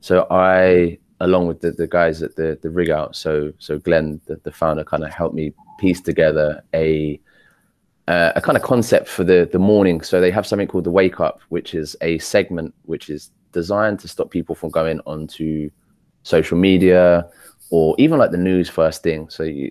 so 0.00 0.26
i 0.30 0.98
along 1.20 1.46
with 1.46 1.60
the, 1.60 1.72
the 1.72 1.86
guys 1.86 2.22
at 2.22 2.36
the 2.36 2.58
the 2.62 2.70
rig 2.70 2.88
out 2.90 3.14
so 3.14 3.52
so 3.58 3.78
glenn 3.78 4.20
the, 4.26 4.36
the 4.44 4.52
founder 4.52 4.84
kind 4.84 5.04
of 5.04 5.10
helped 5.10 5.34
me 5.34 5.52
piece 5.78 6.00
together 6.00 6.62
a 6.74 7.20
uh, 8.10 8.32
a 8.34 8.40
kind 8.40 8.56
of 8.56 8.62
concept 8.64 9.08
for 9.08 9.22
the 9.22 9.48
the 9.52 9.58
morning. 9.58 10.00
So 10.00 10.20
they 10.20 10.32
have 10.32 10.46
something 10.46 10.66
called 10.66 10.84
the 10.84 10.90
wake 10.90 11.20
up, 11.20 11.40
which 11.48 11.74
is 11.74 11.96
a 12.00 12.18
segment 12.18 12.74
which 12.84 13.08
is 13.08 13.30
designed 13.52 14.00
to 14.00 14.08
stop 14.08 14.30
people 14.30 14.54
from 14.54 14.70
going 14.70 15.00
onto 15.06 15.70
social 16.24 16.58
media 16.58 17.28
or 17.70 17.94
even 17.98 18.18
like 18.18 18.32
the 18.32 18.36
news 18.36 18.68
first 18.68 19.04
thing. 19.04 19.30
So 19.30 19.44
you, 19.44 19.70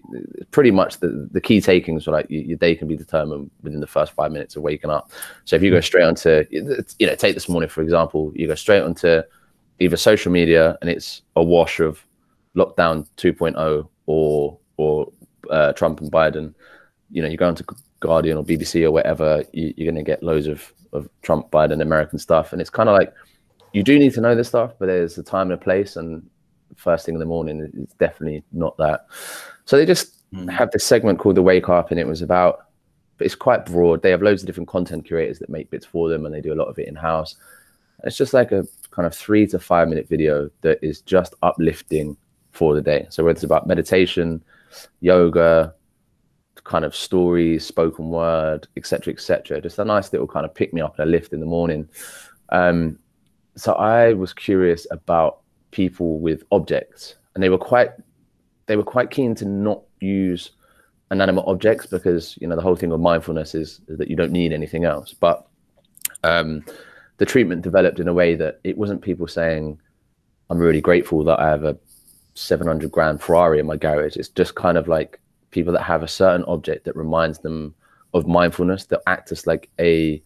pretty 0.52 0.72
much 0.72 1.00
the, 1.00 1.28
the 1.32 1.42
key 1.42 1.60
takings 1.60 2.08
are 2.08 2.12
like 2.12 2.30
you, 2.30 2.40
your 2.40 2.58
day 2.58 2.76
can 2.76 2.88
be 2.88 2.96
determined 2.96 3.52
within 3.62 3.82
the 3.82 3.88
first 3.88 4.14
five 4.14 4.32
minutes 4.32 4.56
of 4.56 4.64
waking 4.64 4.90
up. 4.90 5.12
So 5.44 5.58
if 5.58 5.62
you 5.62 5.70
go 5.70 5.82
straight 5.82 6.06
onto, 6.06 6.46
you 6.50 6.64
know, 7.08 7.16
take 7.16 7.34
this 7.34 7.50
morning, 7.50 7.68
for 7.70 7.82
example, 7.82 8.32
you 8.36 8.48
go 8.48 8.56
straight 8.56 8.84
onto 8.84 9.22
either 9.80 9.98
social 9.98 10.32
media 10.32 10.78
and 10.80 10.90
it's 10.90 11.24
a 11.36 11.44
wash 11.44 11.82
of 11.82 12.02
lockdown 12.56 13.06
2.0 13.18 13.90
or, 14.06 14.58
or 14.78 15.12
uh, 15.50 15.74
Trump 15.74 16.00
and 16.00 16.10
Biden, 16.10 16.54
you 17.12 17.22
know, 17.22 17.28
you 17.28 17.36
go 17.36 17.50
onto 17.50 17.66
Guardian 18.00 18.38
or 18.38 18.44
BBC 18.44 18.84
or 18.84 18.92
whatever, 18.92 19.44
you, 19.54 19.74
are 19.80 19.92
going 19.92 19.96
to 19.96 20.04
get 20.04 20.24
loads 20.24 20.48
of, 20.48 20.72
of 20.94 21.10
Trump, 21.22 21.52
Biden, 21.52 21.82
American 21.82 22.20
stuff. 22.20 22.54
And 22.54 22.62
it's 22.62 22.70
kind 22.70 22.90
of 22.90 22.96
like 22.96 23.14
you 23.74 23.84
do 23.84 24.00
need 24.00 24.14
to 24.14 24.22
know 24.22 24.36
this 24.36 24.48
stuff, 24.48 24.74
but 24.80 24.88
there's 24.88 25.18
a 25.18 25.24
time 25.24 25.52
and 25.52 25.54
a 25.54 25.64
place. 25.64 25.96
And 25.96 26.28
first 26.76 27.06
thing 27.06 27.16
in 27.16 27.20
the 27.20 27.26
morning, 27.26 27.72
it's 27.78 27.94
definitely 27.94 28.44
not 28.52 28.78
that. 28.78 29.08
So 29.66 29.78
they 29.78 29.86
just 29.86 30.32
mm. 30.34 30.50
have 30.50 30.72
this 30.72 30.84
segment 30.84 31.20
called 31.20 31.36
The 31.36 31.44
Wake 31.44 31.70
Up, 31.70 31.92
and 31.92 32.00
it 32.00 32.08
was 32.08 32.22
about, 32.22 32.66
but 33.18 33.26
it's 33.26 33.36
quite 33.36 33.66
broad. 33.66 34.02
They 34.02 34.12
have 34.12 34.22
loads 34.22 34.42
of 34.42 34.48
different 34.48 34.70
content 34.70 35.06
curators 35.06 35.40
that 35.40 35.50
make 35.50 35.70
bits 35.70 35.86
for 35.86 36.10
them, 36.10 36.26
and 36.26 36.34
they 36.34 36.42
do 36.42 36.54
a 36.54 36.56
lot 36.56 36.68
of 36.68 36.80
it 36.80 36.88
in 36.88 36.96
house. 36.96 37.36
It's 38.04 38.18
just 38.18 38.34
like 38.34 38.52
a 38.52 38.66
kind 38.92 39.06
of 39.06 39.14
three 39.14 39.46
to 39.48 39.60
five 39.60 39.90
minute 39.90 40.08
video 40.08 40.50
that 40.62 40.80
is 40.82 41.02
just 41.02 41.36
uplifting 41.44 42.16
for 42.52 42.74
the 42.74 42.82
day. 42.82 43.08
So 43.10 43.24
whether 43.24 43.36
it's 43.36 43.44
about 43.44 43.68
meditation, 43.68 44.42
yoga, 45.02 45.74
kind 46.70 46.86
of 46.86 46.96
stories, 46.96 47.66
spoken 47.66 48.10
word, 48.10 48.68
etc., 48.78 49.12
etc. 49.12 49.60
Just 49.60 49.80
a 49.80 49.86
nice 49.86 50.14
little 50.14 50.28
kind 50.28 50.46
of 50.46 50.54
pick 50.54 50.72
me 50.72 50.82
up 50.82 51.00
and 51.00 51.08
a 51.08 51.12
lift 51.12 51.34
in 51.34 51.40
the 51.40 51.46
morning. 51.48 51.90
Um, 52.50 53.00
so 53.58 53.74
I 53.74 54.14
was 54.14 54.34
curious 54.34 54.86
about 54.92 55.40
people 55.72 56.20
with 56.20 56.44
objects, 56.52 57.16
and 57.34 57.44
they 57.44 57.50
were 57.50 57.58
quite 57.58 57.90
they 58.68 58.76
were 58.76 58.84
quite 58.84 59.10
keen 59.10 59.34
to 59.36 59.46
not 59.46 59.82
use 60.00 60.52
inanimate 61.10 61.46
objects 61.48 61.88
because 61.88 62.38
you 62.40 62.48
know 62.48 62.56
the 62.56 62.62
whole 62.62 62.76
thing 62.76 62.92
of 62.92 63.00
mindfulness 63.00 63.56
is, 63.56 63.82
is 63.88 63.98
that 63.98 64.08
you 64.08 64.16
don't 64.16 64.32
need 64.32 64.54
anything 64.54 64.86
else. 64.86 65.12
But 65.12 65.48
um, 66.24 66.64
the 67.18 67.26
treatment 67.26 67.64
developed 67.64 68.00
in 68.00 68.08
a 68.08 68.14
way 68.14 68.36
that 68.36 68.60
it 68.64 68.78
wasn't 68.78 69.02
people 69.02 69.28
saying, 69.28 69.82
"I'm 70.52 70.60
really 70.60 70.82
grateful 70.82 71.24
that 71.24 71.40
I 71.40 71.50
have 71.50 71.64
a 71.64 71.76
700 72.36 72.92
grand 72.92 73.24
Ferrari 73.24 73.58
in 73.58 73.66
my 73.66 73.76
garage." 73.76 74.18
It's 74.18 74.30
just 74.30 74.54
kind 74.54 74.78
of 74.78 74.88
like 74.88 75.20
people 75.52 75.74
that 75.74 75.84
have 75.84 76.04
a 76.04 76.08
certain 76.08 76.44
object 76.46 76.86
that 76.86 76.96
reminds 76.96 77.40
them 77.40 77.74
of 78.14 78.28
mindfulness 78.28 78.86
that 78.86 79.02
act 79.08 79.32
as 79.32 79.46
like 79.48 79.70
a 79.80 80.22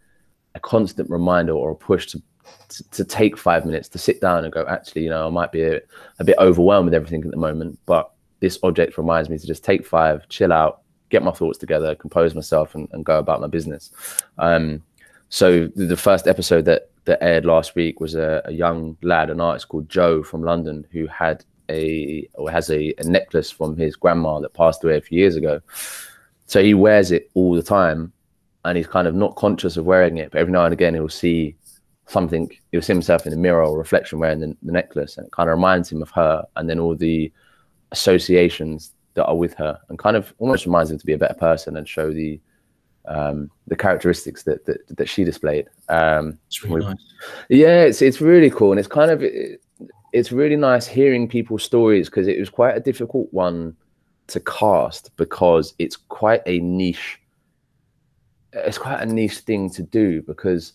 a 0.55 0.59
constant 0.59 1.09
reminder 1.09 1.53
or 1.53 1.71
a 1.71 1.75
push 1.75 2.05
to, 2.05 2.21
to, 2.69 2.89
to 2.91 3.03
take 3.03 3.37
five 3.37 3.65
minutes 3.65 3.89
to 3.89 3.97
sit 3.97 4.21
down 4.21 4.43
and 4.43 4.53
go 4.53 4.65
actually 4.67 5.03
you 5.03 5.09
know 5.09 5.25
i 5.25 5.29
might 5.29 5.51
be 5.51 5.63
a, 5.63 5.81
a, 6.19 6.23
bit 6.23 6.35
overwhelmed 6.37 6.85
with 6.85 6.93
everything 6.93 7.23
at 7.23 7.31
the 7.31 7.37
moment 7.37 7.77
but 7.85 8.13
this 8.43 8.59
object 8.61 8.97
reminds 8.97 9.29
me 9.29 9.37
to 9.37 9.47
just 9.47 9.63
take 9.63 9.85
five, 9.85 10.27
chill 10.27 10.51
out, 10.51 10.81
get 11.09 11.23
my 11.23 11.31
thoughts 11.31 11.57
together, 11.57 11.95
compose 11.95 12.35
myself, 12.35 12.75
and, 12.75 12.89
and 12.91 13.05
go 13.05 13.17
about 13.17 13.39
my 13.39 13.47
business. 13.47 13.89
Um, 14.37 14.83
so 15.29 15.67
the 15.77 15.95
first 15.95 16.27
episode 16.27 16.65
that 16.65 16.89
that 17.05 17.23
aired 17.23 17.45
last 17.45 17.73
week 17.73 18.01
was 18.01 18.15
a, 18.15 18.41
a, 18.43 18.51
young 18.51 18.97
lad, 19.01 19.29
an 19.29 19.39
artist 19.39 19.69
called 19.69 19.87
Joe 19.87 20.23
from 20.23 20.43
London, 20.43 20.85
who 20.91 21.07
had 21.07 21.45
a 21.69 22.27
or 22.33 22.51
has 22.51 22.69
a, 22.69 22.93
a 22.97 23.03
necklace 23.03 23.51
from 23.51 23.77
his 23.77 23.95
grandma 23.95 24.39
that 24.39 24.53
passed 24.53 24.83
away 24.83 24.97
a 24.97 25.01
few 25.01 25.19
years 25.19 25.35
ago. 25.35 25.61
So 26.45 26.61
he 26.61 26.73
wears 26.73 27.11
it 27.11 27.29
all 27.33 27.55
the 27.55 27.63
time, 27.63 28.11
and 28.65 28.77
he's 28.77 28.87
kind 28.87 29.07
of 29.07 29.15
not 29.15 29.35
conscious 29.35 29.77
of 29.77 29.85
wearing 29.85 30.17
it, 30.17 30.31
but 30.31 30.39
every 30.39 30.53
now 30.53 30.65
and 30.65 30.73
again 30.73 30.93
he'll 30.93 31.09
see 31.09 31.55
something. 32.07 32.51
He'll 32.71 32.81
see 32.81 32.93
himself 32.93 33.25
in 33.25 33.31
the 33.31 33.37
mirror 33.37 33.63
or 33.63 33.77
reflection 33.77 34.19
wearing 34.19 34.39
the, 34.39 34.57
the 34.61 34.71
necklace, 34.71 35.17
and 35.17 35.25
it 35.25 35.31
kind 35.31 35.49
of 35.49 35.55
reminds 35.55 35.91
him 35.91 36.01
of 36.01 36.11
her, 36.11 36.45
and 36.55 36.69
then 36.69 36.79
all 36.79 36.95
the 36.95 37.31
associations 37.91 38.91
that 39.13 39.25
are 39.25 39.37
with 39.37 39.53
her, 39.53 39.79
and 39.89 39.99
kind 39.99 40.17
of 40.17 40.33
almost 40.39 40.65
reminds 40.65 40.91
him 40.91 40.97
to 40.97 41.05
be 41.05 41.13
a 41.13 41.17
better 41.17 41.35
person 41.35 41.77
and 41.77 41.87
show 41.87 42.11
the 42.11 42.39
um, 43.05 43.49
the 43.67 43.75
characteristics 43.75 44.43
that, 44.43 44.65
that 44.65 44.79
that 44.97 45.07
she 45.07 45.23
displayed. 45.23 45.67
Um, 45.89 46.37
it's 46.47 46.63
really 46.63 46.85
nice. 46.85 47.13
Yeah, 47.49 47.83
it's 47.83 48.01
it's 48.01 48.21
really 48.21 48.49
cool, 48.49 48.71
and 48.71 48.79
it's 48.79 48.87
kind 48.87 49.11
of 49.11 49.23
it, 49.23 49.62
it's 50.13 50.31
really 50.31 50.55
nice 50.55 50.85
hearing 50.85 51.27
people's 51.27 51.63
stories 51.63 52.07
because 52.07 52.27
it 52.27 52.39
was 52.39 52.49
quite 52.49 52.77
a 52.77 52.79
difficult 52.79 53.27
one 53.33 53.75
to 54.27 54.39
cast 54.41 55.11
because 55.17 55.73
it's 55.79 55.97
quite 55.97 56.41
a 56.45 56.59
niche. 56.59 57.19
It's 58.53 58.77
quite 58.77 59.01
a 59.01 59.05
niche 59.07 59.39
thing 59.39 59.71
to 59.71 59.81
do 59.81 60.21
because 60.21 60.73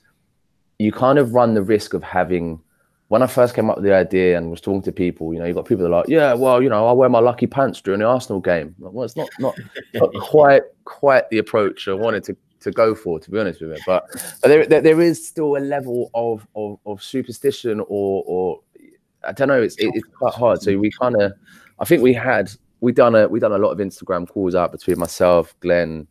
you 0.80 0.90
kind 0.90 1.18
of 1.18 1.34
run 1.34 1.54
the 1.54 1.62
risk 1.62 1.94
of 1.94 2.02
having 2.02 2.60
when 3.06 3.22
I 3.22 3.26
first 3.26 3.54
came 3.54 3.70
up 3.70 3.76
with 3.76 3.84
the 3.84 3.94
idea 3.94 4.36
and 4.36 4.50
was 4.50 4.60
talking 4.60 4.82
to 4.82 4.92
people, 4.92 5.32
you 5.32 5.38
know, 5.38 5.46
you 5.46 5.54
got 5.54 5.64
people 5.64 5.82
that 5.82 5.90
are 5.90 6.00
like, 6.00 6.08
yeah, 6.08 6.34
well, 6.34 6.60
you 6.62 6.68
know, 6.68 6.86
I 6.86 6.92
wear 6.92 7.08
my 7.08 7.20
lucky 7.20 7.46
pants 7.46 7.80
during 7.80 8.00
the 8.00 8.06
Arsenal 8.06 8.38
game. 8.40 8.74
Well, 8.78 9.04
it's 9.04 9.16
not 9.16 9.30
not, 9.38 9.54
not 9.94 10.12
quite 10.20 10.62
quite 10.84 11.30
the 11.30 11.38
approach 11.38 11.88
I 11.88 11.94
wanted 11.94 12.24
to 12.24 12.36
to 12.60 12.70
go 12.72 12.94
for, 12.94 13.20
to 13.20 13.30
be 13.30 13.38
honest 13.38 13.60
with 13.60 13.72
it. 13.72 13.80
But, 13.86 14.04
but 14.42 14.48
there, 14.48 14.66
there, 14.66 14.80
there 14.80 15.00
is 15.00 15.26
still 15.26 15.56
a 15.56 15.58
level 15.58 16.10
of 16.14 16.46
of, 16.54 16.78
of 16.84 17.02
superstition 17.02 17.80
or 17.80 18.24
or 18.26 18.60
I 19.24 19.32
don't 19.32 19.48
know. 19.48 19.60
It's 19.60 19.76
it, 19.76 19.90
it's 19.94 20.06
quite 20.06 20.34
hard. 20.34 20.62
So 20.62 20.76
we 20.78 20.90
kind 20.90 21.20
of, 21.20 21.32
I 21.78 21.84
think 21.84 22.02
we 22.02 22.12
had 22.12 22.50
we 22.80 22.92
done 22.92 23.14
a 23.14 23.28
we 23.28 23.40
done 23.40 23.52
a 23.52 23.58
lot 23.58 23.70
of 23.70 23.78
Instagram 23.78 24.28
calls 24.28 24.54
out 24.54 24.72
between 24.72 24.98
myself, 24.98 25.54
Glenn, 25.60 26.06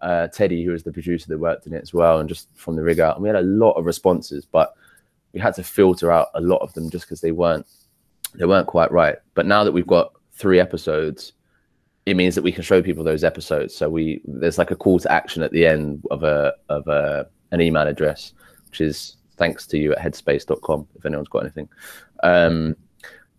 uh, 0.00 0.28
Teddy, 0.28 0.64
who 0.64 0.72
was 0.72 0.82
the 0.82 0.92
producer 0.92 1.26
that 1.28 1.38
worked 1.38 1.66
in 1.66 1.74
it 1.74 1.82
as 1.82 1.92
well, 1.92 2.20
and 2.20 2.28
just 2.28 2.48
from 2.54 2.76
the 2.76 2.82
rig 2.82 3.00
out, 3.00 3.16
and 3.16 3.22
we 3.22 3.28
had 3.28 3.36
a 3.36 3.42
lot 3.42 3.72
of 3.72 3.84
responses, 3.84 4.46
but 4.46 4.74
we 5.32 5.40
had 5.40 5.54
to 5.54 5.62
filter 5.62 6.12
out 6.12 6.28
a 6.34 6.40
lot 6.40 6.58
of 6.58 6.72
them 6.74 6.90
just 6.90 7.04
because 7.06 7.20
they 7.20 7.32
weren't 7.32 7.66
they 8.34 8.44
weren't 8.44 8.66
quite 8.66 8.90
right. 8.92 9.16
But 9.34 9.46
now 9.46 9.64
that 9.64 9.72
we've 9.72 9.86
got 9.86 10.12
three 10.32 10.60
episodes, 10.60 11.32
it 12.06 12.16
means 12.16 12.34
that 12.34 12.42
we 12.42 12.52
can 12.52 12.62
show 12.62 12.82
people 12.82 13.04
those 13.04 13.24
episodes. 13.24 13.74
So 13.74 13.88
we 13.88 14.20
there's 14.24 14.58
like 14.58 14.70
a 14.70 14.76
call 14.76 14.98
to 15.00 15.12
action 15.12 15.42
at 15.42 15.52
the 15.52 15.66
end 15.66 16.04
of 16.10 16.22
a 16.22 16.54
of 16.68 16.86
a 16.88 17.26
an 17.50 17.60
email 17.60 17.86
address, 17.86 18.32
which 18.68 18.80
is 18.80 19.16
thanks 19.36 19.66
to 19.66 19.78
you 19.78 19.92
at 19.92 19.98
headspace.com 19.98 20.86
if 20.94 21.06
anyone's 21.06 21.28
got 21.28 21.40
anything. 21.40 21.68
Um, 22.22 22.76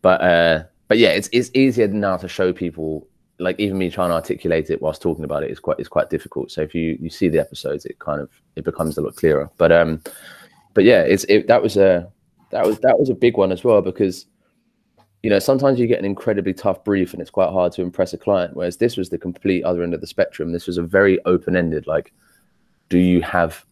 but 0.01 0.21
uh, 0.21 0.63
but 0.87 0.97
yeah, 0.97 1.09
it's 1.09 1.29
it's 1.31 1.49
easier 1.53 1.87
now 1.87 2.17
to 2.17 2.27
show 2.27 2.53
people. 2.53 3.07
Like 3.39 3.59
even 3.59 3.79
me 3.79 3.89
trying 3.89 4.09
to 4.09 4.15
articulate 4.15 4.69
it 4.69 4.81
whilst 4.81 5.01
talking 5.01 5.25
about 5.25 5.43
it 5.43 5.49
is 5.49 5.59
quite 5.59 5.79
is 5.79 5.87
quite 5.87 6.09
difficult. 6.09 6.51
So 6.51 6.61
if 6.61 6.75
you 6.75 6.97
you 7.01 7.09
see 7.09 7.29
the 7.29 7.39
episodes, 7.39 7.85
it 7.85 7.97
kind 7.99 8.21
of 8.21 8.29
it 8.55 8.63
becomes 8.63 8.97
a 8.97 9.01
lot 9.01 9.15
clearer. 9.15 9.49
But 9.57 9.71
um, 9.71 10.01
but 10.73 10.83
yeah, 10.83 11.01
it's 11.01 11.23
it, 11.25 11.47
that 11.47 11.61
was 11.61 11.77
a 11.77 12.11
that 12.51 12.65
was 12.65 12.79
that 12.79 12.99
was 12.99 13.09
a 13.09 13.15
big 13.15 13.37
one 13.37 13.51
as 13.51 13.63
well 13.63 13.81
because 13.81 14.27
you 15.23 15.29
know 15.29 15.39
sometimes 15.39 15.79
you 15.79 15.87
get 15.87 15.99
an 15.99 16.05
incredibly 16.05 16.53
tough 16.53 16.83
brief 16.83 17.13
and 17.13 17.21
it's 17.21 17.31
quite 17.31 17.49
hard 17.49 17.71
to 17.73 17.81
impress 17.81 18.13
a 18.13 18.17
client. 18.17 18.55
Whereas 18.55 18.77
this 18.77 18.97
was 18.97 19.09
the 19.09 19.17
complete 19.17 19.63
other 19.63 19.83
end 19.83 19.93
of 19.93 20.01
the 20.01 20.07
spectrum. 20.07 20.51
This 20.51 20.67
was 20.67 20.77
a 20.77 20.83
very 20.83 21.23
open 21.25 21.55
ended 21.55 21.87
like, 21.87 22.13
do 22.89 22.99
you 22.99 23.21
have 23.21 23.65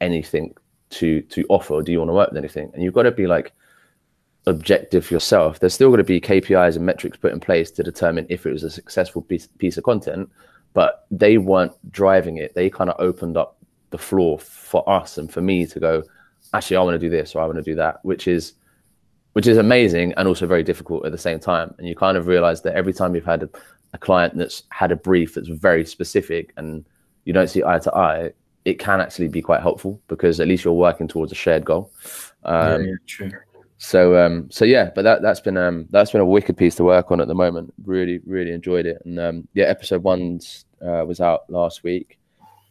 anything 0.00 0.54
to 0.90 1.20
to 1.22 1.44
offer? 1.48 1.74
Or 1.74 1.82
do 1.82 1.92
you 1.92 1.98
want 1.98 2.08
to 2.08 2.14
work 2.14 2.30
with 2.30 2.38
anything? 2.38 2.70
And 2.72 2.82
you've 2.82 2.94
got 2.94 3.02
to 3.02 3.12
be 3.12 3.26
like 3.26 3.52
objective 4.46 5.10
yourself. 5.10 5.58
There's 5.58 5.74
still 5.74 5.88
going 5.88 5.98
to 5.98 6.04
be 6.04 6.20
KPIs 6.20 6.76
and 6.76 6.86
metrics 6.86 7.18
put 7.18 7.32
in 7.32 7.40
place 7.40 7.70
to 7.72 7.82
determine 7.82 8.26
if 8.28 8.46
it 8.46 8.52
was 8.52 8.62
a 8.62 8.70
successful 8.70 9.22
piece, 9.22 9.46
piece 9.46 9.76
of 9.76 9.84
content, 9.84 10.30
but 10.72 11.06
they 11.10 11.38
weren't 11.38 11.72
driving 11.90 12.36
it. 12.36 12.54
They 12.54 12.70
kind 12.70 12.90
of 12.90 12.96
opened 12.98 13.36
up 13.36 13.56
the 13.90 13.98
floor 13.98 14.38
for 14.38 14.88
us 14.88 15.18
and 15.18 15.32
for 15.32 15.40
me 15.40 15.66
to 15.66 15.80
go, 15.80 16.02
actually, 16.54 16.76
I 16.76 16.82
want 16.82 16.94
to 16.94 16.98
do 16.98 17.10
this 17.10 17.34
or 17.34 17.42
I 17.42 17.46
want 17.46 17.56
to 17.56 17.62
do 17.62 17.74
that, 17.76 18.04
which 18.04 18.28
is 18.28 18.54
which 19.32 19.46
is 19.46 19.58
amazing 19.58 20.14
and 20.16 20.26
also 20.26 20.46
very 20.46 20.62
difficult 20.62 21.04
at 21.04 21.12
the 21.12 21.18
same 21.18 21.38
time. 21.38 21.74
And 21.76 21.86
you 21.86 21.94
kind 21.94 22.16
of 22.16 22.26
realize 22.26 22.62
that 22.62 22.74
every 22.74 22.94
time 22.94 23.14
you've 23.14 23.26
had 23.26 23.42
a, 23.42 23.50
a 23.92 23.98
client 23.98 24.34
that's 24.34 24.62
had 24.70 24.90
a 24.92 24.96
brief 24.96 25.34
that's 25.34 25.48
very 25.48 25.84
specific 25.84 26.54
and 26.56 26.86
you 27.26 27.34
don't 27.34 27.48
see 27.48 27.62
eye 27.62 27.78
to 27.80 27.94
eye, 27.94 28.32
it 28.64 28.78
can 28.78 28.98
actually 28.98 29.28
be 29.28 29.42
quite 29.42 29.60
helpful 29.60 30.00
because 30.08 30.40
at 30.40 30.48
least 30.48 30.64
you're 30.64 30.72
working 30.72 31.06
towards 31.06 31.32
a 31.32 31.34
shared 31.34 31.66
goal. 31.66 31.90
Um, 32.44 32.80
yeah, 32.82 32.88
yeah, 32.88 32.94
true. 33.06 33.30
So 33.78 34.16
um, 34.16 34.50
so 34.50 34.64
yeah, 34.64 34.90
but 34.94 35.02
that 35.02 35.22
that's 35.22 35.40
been 35.40 35.56
um 35.56 35.86
that's 35.90 36.10
been 36.10 36.22
a 36.22 36.26
wicked 36.26 36.56
piece 36.56 36.76
to 36.76 36.84
work 36.84 37.10
on 37.10 37.20
at 37.20 37.28
the 37.28 37.34
moment. 37.34 37.74
Really 37.84 38.20
really 38.24 38.52
enjoyed 38.52 38.86
it, 38.86 39.02
and 39.04 39.18
um, 39.20 39.48
yeah, 39.52 39.66
episode 39.66 40.02
one 40.02 40.40
uh, 40.82 41.04
was 41.06 41.20
out 41.20 41.48
last 41.50 41.82
week, 41.82 42.18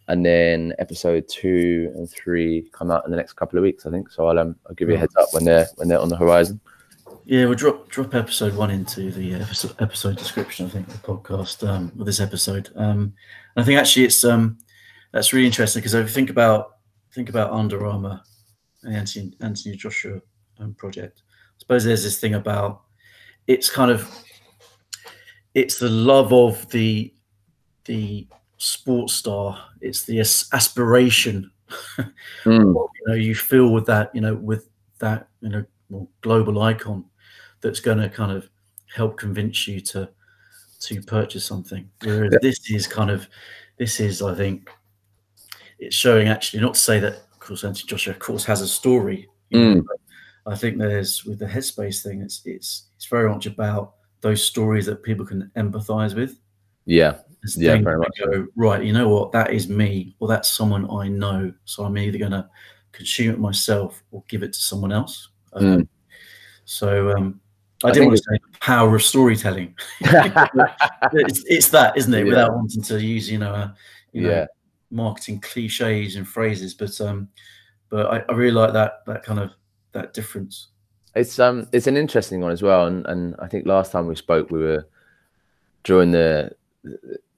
and 0.08 0.26
then 0.26 0.74
episode 0.80 1.28
two 1.28 1.92
and 1.96 2.10
three 2.10 2.68
come 2.72 2.90
out 2.90 3.06
in 3.06 3.12
the 3.12 3.18
next 3.18 3.34
couple 3.34 3.60
of 3.60 3.64
weeks, 3.64 3.86
I 3.86 3.92
think. 3.92 4.10
So 4.12 4.26
I'll 4.26 4.40
um 4.40 4.56
I'll 4.68 4.74
give 4.74 4.90
you 4.90 4.96
a 4.96 4.98
heads 4.98 5.16
up 5.16 5.28
when 5.32 5.46
they're 5.46 5.68
when 5.76 5.88
they're 5.88 6.00
on 6.00 6.10
the 6.10 6.18
horizon. 6.18 6.60
Yeah, 7.26 7.46
we'll 7.46 7.56
drop 7.56 7.88
drop 7.90 8.16
episode 8.16 8.56
one 8.56 8.72
into 8.72 9.12
the 9.12 9.36
episode, 9.36 9.76
episode 9.80 10.18
description. 10.18 10.66
I 10.66 10.70
think 10.70 10.88
the 10.88 10.98
podcast 10.98 11.68
um, 11.68 11.92
with 11.96 12.08
this 12.08 12.20
episode. 12.20 12.70
Um, 12.76 13.14
I 13.56 13.64
think 13.64 13.80
actually 13.80 14.06
it's 14.06 14.24
um 14.24 14.58
that's 15.12 15.34
really 15.34 15.46
interesting 15.46 15.82
because 15.82 15.94
I 15.94 16.04
think 16.04 16.32
about 16.32 16.78
think 17.14 17.30
about 17.30 17.52
Under 17.52 17.86
Armour 17.86 18.22
and 18.82 18.96
Anthony, 18.96 19.34
Anthony 19.40 19.76
Joshua 19.76 20.20
um, 20.60 20.74
project. 20.74 21.24
I 21.28 21.60
suppose 21.60 21.84
there's 21.84 22.04
this 22.04 22.20
thing 22.20 22.36
about 22.36 22.82
it's 23.48 23.70
kind 23.70 23.92
of 23.92 24.10
it's 25.54 25.80
the 25.80 25.90
love 25.90 26.34
of 26.34 26.70
the 26.72 27.14
the 27.86 28.28
sports 28.58 29.14
star. 29.14 29.58
It's 29.82 30.04
the 30.04 30.20
aspiration. 30.20 31.52
mm. 32.44 32.74
you 32.74 33.08
know, 33.08 33.14
you 33.14 33.36
feel 33.36 33.72
with 33.72 33.86
that. 33.88 34.14
You 34.14 34.22
know, 34.22 34.36
with 34.36 34.70
that. 35.00 35.28
You 35.42 35.50
know, 35.50 36.10
global 36.22 36.62
icon 36.62 37.06
that's 37.62 37.80
going 37.80 38.00
to 38.00 38.10
kind 38.10 38.32
of 38.32 38.50
help 38.94 39.18
convince 39.18 39.68
you 39.68 39.80
to 39.80 40.10
to 40.82 41.02
purchase 41.02 41.46
something. 41.46 41.90
Whereas 42.04 42.34
yeah. 42.34 42.40
this 42.42 42.70
is 42.70 42.88
kind 42.88 43.10
of 43.10 43.28
this 43.78 44.00
is, 44.00 44.22
I 44.22 44.34
think, 44.36 44.70
it's 45.80 45.96
showing 45.96 46.28
actually 46.28 46.62
not 46.62 46.76
to 46.76 46.80
say 46.80 47.00
that, 47.00 47.14
of 47.14 47.40
course, 47.40 47.64
Anthony 47.64 47.88
Joshua, 47.88 48.14
of 48.14 48.20
course, 48.20 48.46
has 48.46 48.62
a 48.62 48.68
story. 48.68 49.28
Mm. 49.54 49.76
Know, 49.78 49.84
I 50.48 50.56
think 50.56 50.78
there's 50.78 51.26
with 51.26 51.40
the 51.40 51.46
headspace 51.46 52.04
thing, 52.04 52.22
it's 52.22 52.42
it's 52.46 52.90
it's 52.96 53.08
very 53.08 53.30
much 53.30 53.46
about 53.46 53.96
those 54.22 54.44
stories 54.44 54.86
that 54.86 55.04
people 55.04 55.26
can 55.26 55.52
empathize 55.56 56.16
with. 56.16 56.40
Yeah. 56.86 57.18
yeah, 57.56 57.78
very 57.78 57.98
much. 57.98 58.18
Go, 58.20 58.48
right, 58.56 58.84
you 58.84 58.94
know 58.94 59.10
what? 59.10 59.32
That 59.32 59.52
is 59.52 59.68
me, 59.70 60.16
or 60.20 60.28
that's 60.28 60.50
someone 60.50 60.90
I 60.90 61.08
know. 61.08 61.54
So 61.66 61.84
I'm 61.84 61.98
either 61.98 62.18
going 62.18 62.32
to 62.32 62.48
consume 62.92 63.34
it 63.34 63.40
myself 63.40 64.04
or 64.12 64.24
give 64.28 64.44
it 64.44 64.54
to 64.54 64.60
someone 64.60 64.92
else. 64.92 65.30
Um, 65.54 65.64
mm. 65.64 65.88
So 66.66 67.12
um, 67.12 67.40
I, 67.84 67.90
I 67.90 67.92
didn't 67.92 68.08
want 68.08 68.18
to 68.18 68.24
say 68.24 68.40
the 68.52 68.60
power 68.60 68.96
of 68.96 69.04
storytelling. 69.04 69.76
it's, 70.02 71.44
it's, 71.46 71.70
that, 71.70 71.98
isn't 71.98 72.14
it? 72.14 72.20
Yeah. 72.20 72.30
Without 72.30 72.56
wanting 72.56 72.82
to 72.84 73.02
use, 73.02 73.30
you 73.30 73.38
know, 73.38 73.54
a, 73.54 73.76
you 74.12 74.22
know, 74.22 74.30
yeah. 74.30 74.46
marketing 74.90 75.42
cliches 75.42 76.16
and 76.16 76.28
phrases, 76.28 76.74
but 76.74 77.00
um, 77.02 77.28
but 77.90 78.08
I, 78.08 78.24
I 78.28 78.36
really 78.36 78.52
like 78.52 78.74
that 78.74 79.06
that 79.06 79.24
kind 79.24 79.40
of 79.40 79.52
that 79.96 80.14
difference? 80.14 80.68
It's 81.16 81.40
um 81.40 81.68
it's 81.72 81.88
an 81.88 81.98
interesting 81.98 82.42
one 82.42 82.52
as 82.52 82.62
well, 82.62 82.88
and 82.88 83.06
and 83.08 83.36
I 83.40 83.48
think 83.48 83.66
last 83.66 83.92
time 83.92 84.08
we 84.08 84.16
spoke, 84.16 84.52
we 84.52 84.60
were 84.60 84.88
drawing 85.84 86.12
the 86.12 86.52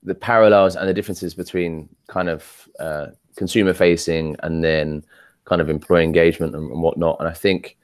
the 0.04 0.16
parallels 0.16 0.76
and 0.76 0.88
the 0.88 0.94
differences 0.94 1.34
between 1.34 1.90
kind 2.08 2.30
of 2.30 2.68
uh, 2.80 3.08
consumer 3.36 3.74
facing 3.74 4.36
and 4.42 4.64
then 4.64 5.04
kind 5.46 5.62
of 5.62 5.70
employee 5.70 6.04
engagement 6.04 6.56
and, 6.56 6.72
and 6.72 6.82
whatnot. 6.82 7.18
And 7.20 7.28
I 7.28 7.34
think 7.34 7.78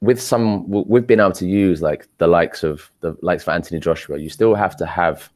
with 0.00 0.20
some 0.20 0.68
we've 0.68 1.06
been 1.06 1.20
able 1.20 1.32
to 1.32 1.46
use 1.46 1.82
like 1.82 2.08
the 2.18 2.26
likes 2.26 2.62
of 2.62 2.90
the 3.00 3.16
likes 3.22 3.44
for 3.44 3.52
Anthony 3.52 3.80
Joshua, 3.80 4.18
you 4.18 4.30
still 4.30 4.54
have 4.54 4.76
to 4.78 4.86
have 4.86 5.30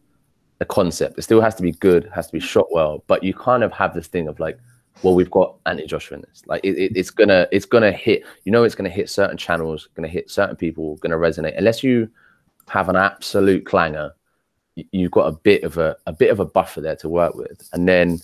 a 0.61 0.65
concept. 0.65 1.19
It 1.19 1.23
still 1.23 1.41
has 1.41 1.55
to 1.57 1.63
be 1.63 1.73
good, 1.73 2.11
has 2.15 2.27
to 2.29 2.33
be 2.33 2.41
shot 2.41 2.67
well, 2.71 3.05
but 3.07 3.23
you 3.23 3.35
kind 3.35 3.63
of 3.63 3.73
have 3.73 3.95
this 3.95 4.07
thing 4.07 4.27
of 4.29 4.41
like 4.41 4.59
well, 5.03 5.15
we've 5.15 5.31
got 5.31 5.57
Anthony 5.67 5.87
Joshua 5.87 6.17
in 6.17 6.23
this. 6.23 6.43
Like 6.47 6.65
it, 6.65 6.79
it, 6.79 6.97
it's 6.97 7.11
gonna 7.11 7.47
it's 7.53 7.67
gonna 7.67 7.93
hit. 7.93 8.25
You 8.45 8.53
know, 8.53 8.65
it's 8.65 8.75
gonna 8.75 8.89
hit 8.89 9.11
certain 9.11 9.37
channels, 9.37 9.89
gonna 9.95 10.09
hit 10.09 10.31
certain 10.31 10.57
people, 10.57 10.97
gonna 10.97 11.17
resonate. 11.17 11.59
Unless 11.59 11.83
you 11.83 12.09
have 12.69 12.89
an 12.89 12.97
absolute 12.97 13.67
clanger, 13.67 14.13
you've 14.75 15.11
got 15.11 15.27
a 15.27 15.33
bit 15.33 15.65
of 15.65 15.79
a 15.79 15.97
a 16.07 16.13
bit 16.13 16.31
of 16.31 16.41
a 16.41 16.45
buffer 16.45 16.81
there 16.81 16.97
to 16.97 17.09
work 17.09 17.35
with. 17.35 17.69
And 17.73 17.89
then, 17.89 18.21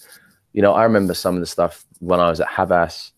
you 0.53 0.63
know, 0.63 0.73
I 0.73 0.85
remember 0.85 1.15
some 1.15 1.35
of 1.35 1.41
the 1.41 1.47
stuff 1.47 1.85
when 1.99 2.21
I 2.21 2.31
was 2.31 2.41
at 2.41 2.49
Havas, 2.49 3.13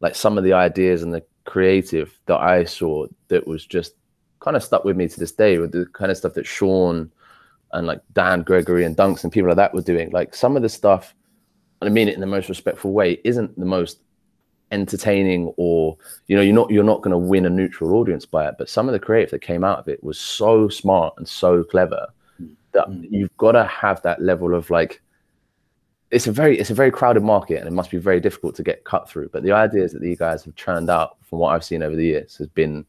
like 0.00 0.14
some 0.14 0.38
of 0.38 0.44
the 0.44 0.52
ideas 0.52 1.02
and 1.02 1.14
the 1.14 1.24
creative 1.44 2.18
that 2.26 2.40
I 2.40 2.64
saw 2.64 3.06
that 3.28 3.46
was 3.46 3.64
just 3.64 3.94
kind 4.40 4.56
of 4.56 4.62
stuck 4.62 4.84
with 4.84 4.96
me 4.96 5.08
to 5.08 5.18
this 5.18 5.32
day 5.32 5.58
with 5.58 5.72
the 5.72 5.86
kind 5.86 6.10
of 6.10 6.16
stuff 6.16 6.34
that 6.34 6.46
Sean 6.46 7.10
and 7.72 7.86
like 7.86 8.00
Dan 8.12 8.42
Gregory 8.42 8.84
and 8.84 8.96
Dunks 8.96 9.24
and 9.24 9.32
people 9.32 9.48
like 9.48 9.56
that 9.56 9.74
were 9.74 9.82
doing. 9.82 10.10
Like 10.10 10.34
some 10.34 10.56
of 10.56 10.62
the 10.62 10.68
stuff, 10.68 11.14
and 11.80 11.90
I 11.90 11.92
mean 11.92 12.08
it 12.08 12.14
in 12.14 12.20
the 12.20 12.26
most 12.26 12.48
respectful 12.48 12.92
way, 12.92 13.20
isn't 13.24 13.58
the 13.58 13.66
most 13.66 14.00
entertaining 14.72 15.52
or 15.56 15.96
you 16.26 16.36
know 16.36 16.42
you're 16.42 16.54
not 16.54 16.70
you're 16.70 16.82
not 16.82 17.00
going 17.00 17.12
to 17.12 17.18
win 17.18 17.46
a 17.46 17.50
neutral 17.50 17.94
audience 17.94 18.26
by 18.26 18.48
it 18.48 18.56
but 18.58 18.68
some 18.68 18.88
of 18.88 18.92
the 18.92 18.98
creative 18.98 19.30
that 19.30 19.38
came 19.38 19.62
out 19.62 19.78
of 19.78 19.86
it 19.86 20.02
was 20.02 20.18
so 20.18 20.68
smart 20.68 21.14
and 21.18 21.28
so 21.28 21.62
clever 21.62 22.04
that 22.72 22.88
mm. 22.88 23.06
you've 23.08 23.34
got 23.36 23.52
to 23.52 23.64
have 23.64 24.02
that 24.02 24.20
level 24.20 24.54
of 24.54 24.68
like 24.68 25.00
it's 26.10 26.26
a 26.26 26.32
very 26.32 26.58
it's 26.58 26.70
a 26.70 26.74
very 26.74 26.90
crowded 26.90 27.22
market 27.22 27.58
and 27.58 27.68
it 27.68 27.72
must 27.72 27.92
be 27.92 27.96
very 27.96 28.18
difficult 28.18 28.56
to 28.56 28.64
get 28.64 28.82
cut 28.84 29.08
through 29.08 29.28
but 29.28 29.44
the 29.44 29.52
ideas 29.52 29.92
that 29.92 30.02
these 30.02 30.18
guys 30.18 30.42
have 30.42 30.54
churned 30.56 30.90
out 30.90 31.16
from 31.22 31.38
what 31.38 31.54
i've 31.54 31.64
seen 31.64 31.82
over 31.82 31.94
the 31.94 32.04
years 32.04 32.36
has 32.36 32.48
been 32.48 32.84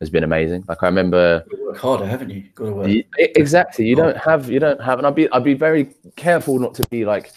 has 0.00 0.08
been 0.08 0.24
amazing. 0.24 0.64
Like 0.66 0.82
i 0.82 0.86
remember 0.86 1.44
work 1.62 1.76
harder 1.76 2.06
haven't 2.06 2.30
you? 2.30 2.44
Got 2.54 2.64
to 2.64 2.72
work. 2.72 3.04
Exactly. 3.18 3.86
You 3.86 3.94
don't 3.94 4.16
have 4.16 4.50
you 4.50 4.58
don't 4.58 4.80
have 4.80 4.98
and 4.98 5.06
i'd 5.06 5.14
be 5.14 5.30
i'd 5.30 5.44
be 5.44 5.54
very 5.54 5.94
careful 6.16 6.58
not 6.58 6.74
to 6.76 6.88
be 6.88 7.04
like 7.04 7.32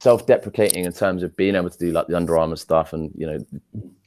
self-deprecating 0.00 0.84
in 0.84 0.92
terms 0.92 1.22
of 1.22 1.36
being 1.36 1.54
able 1.54 1.70
to 1.70 1.78
do 1.78 1.92
like 1.92 2.06
the 2.06 2.16
Under 2.16 2.36
Armour 2.36 2.56
stuff, 2.56 2.92
and 2.92 3.12
you 3.14 3.26
know, 3.26 3.38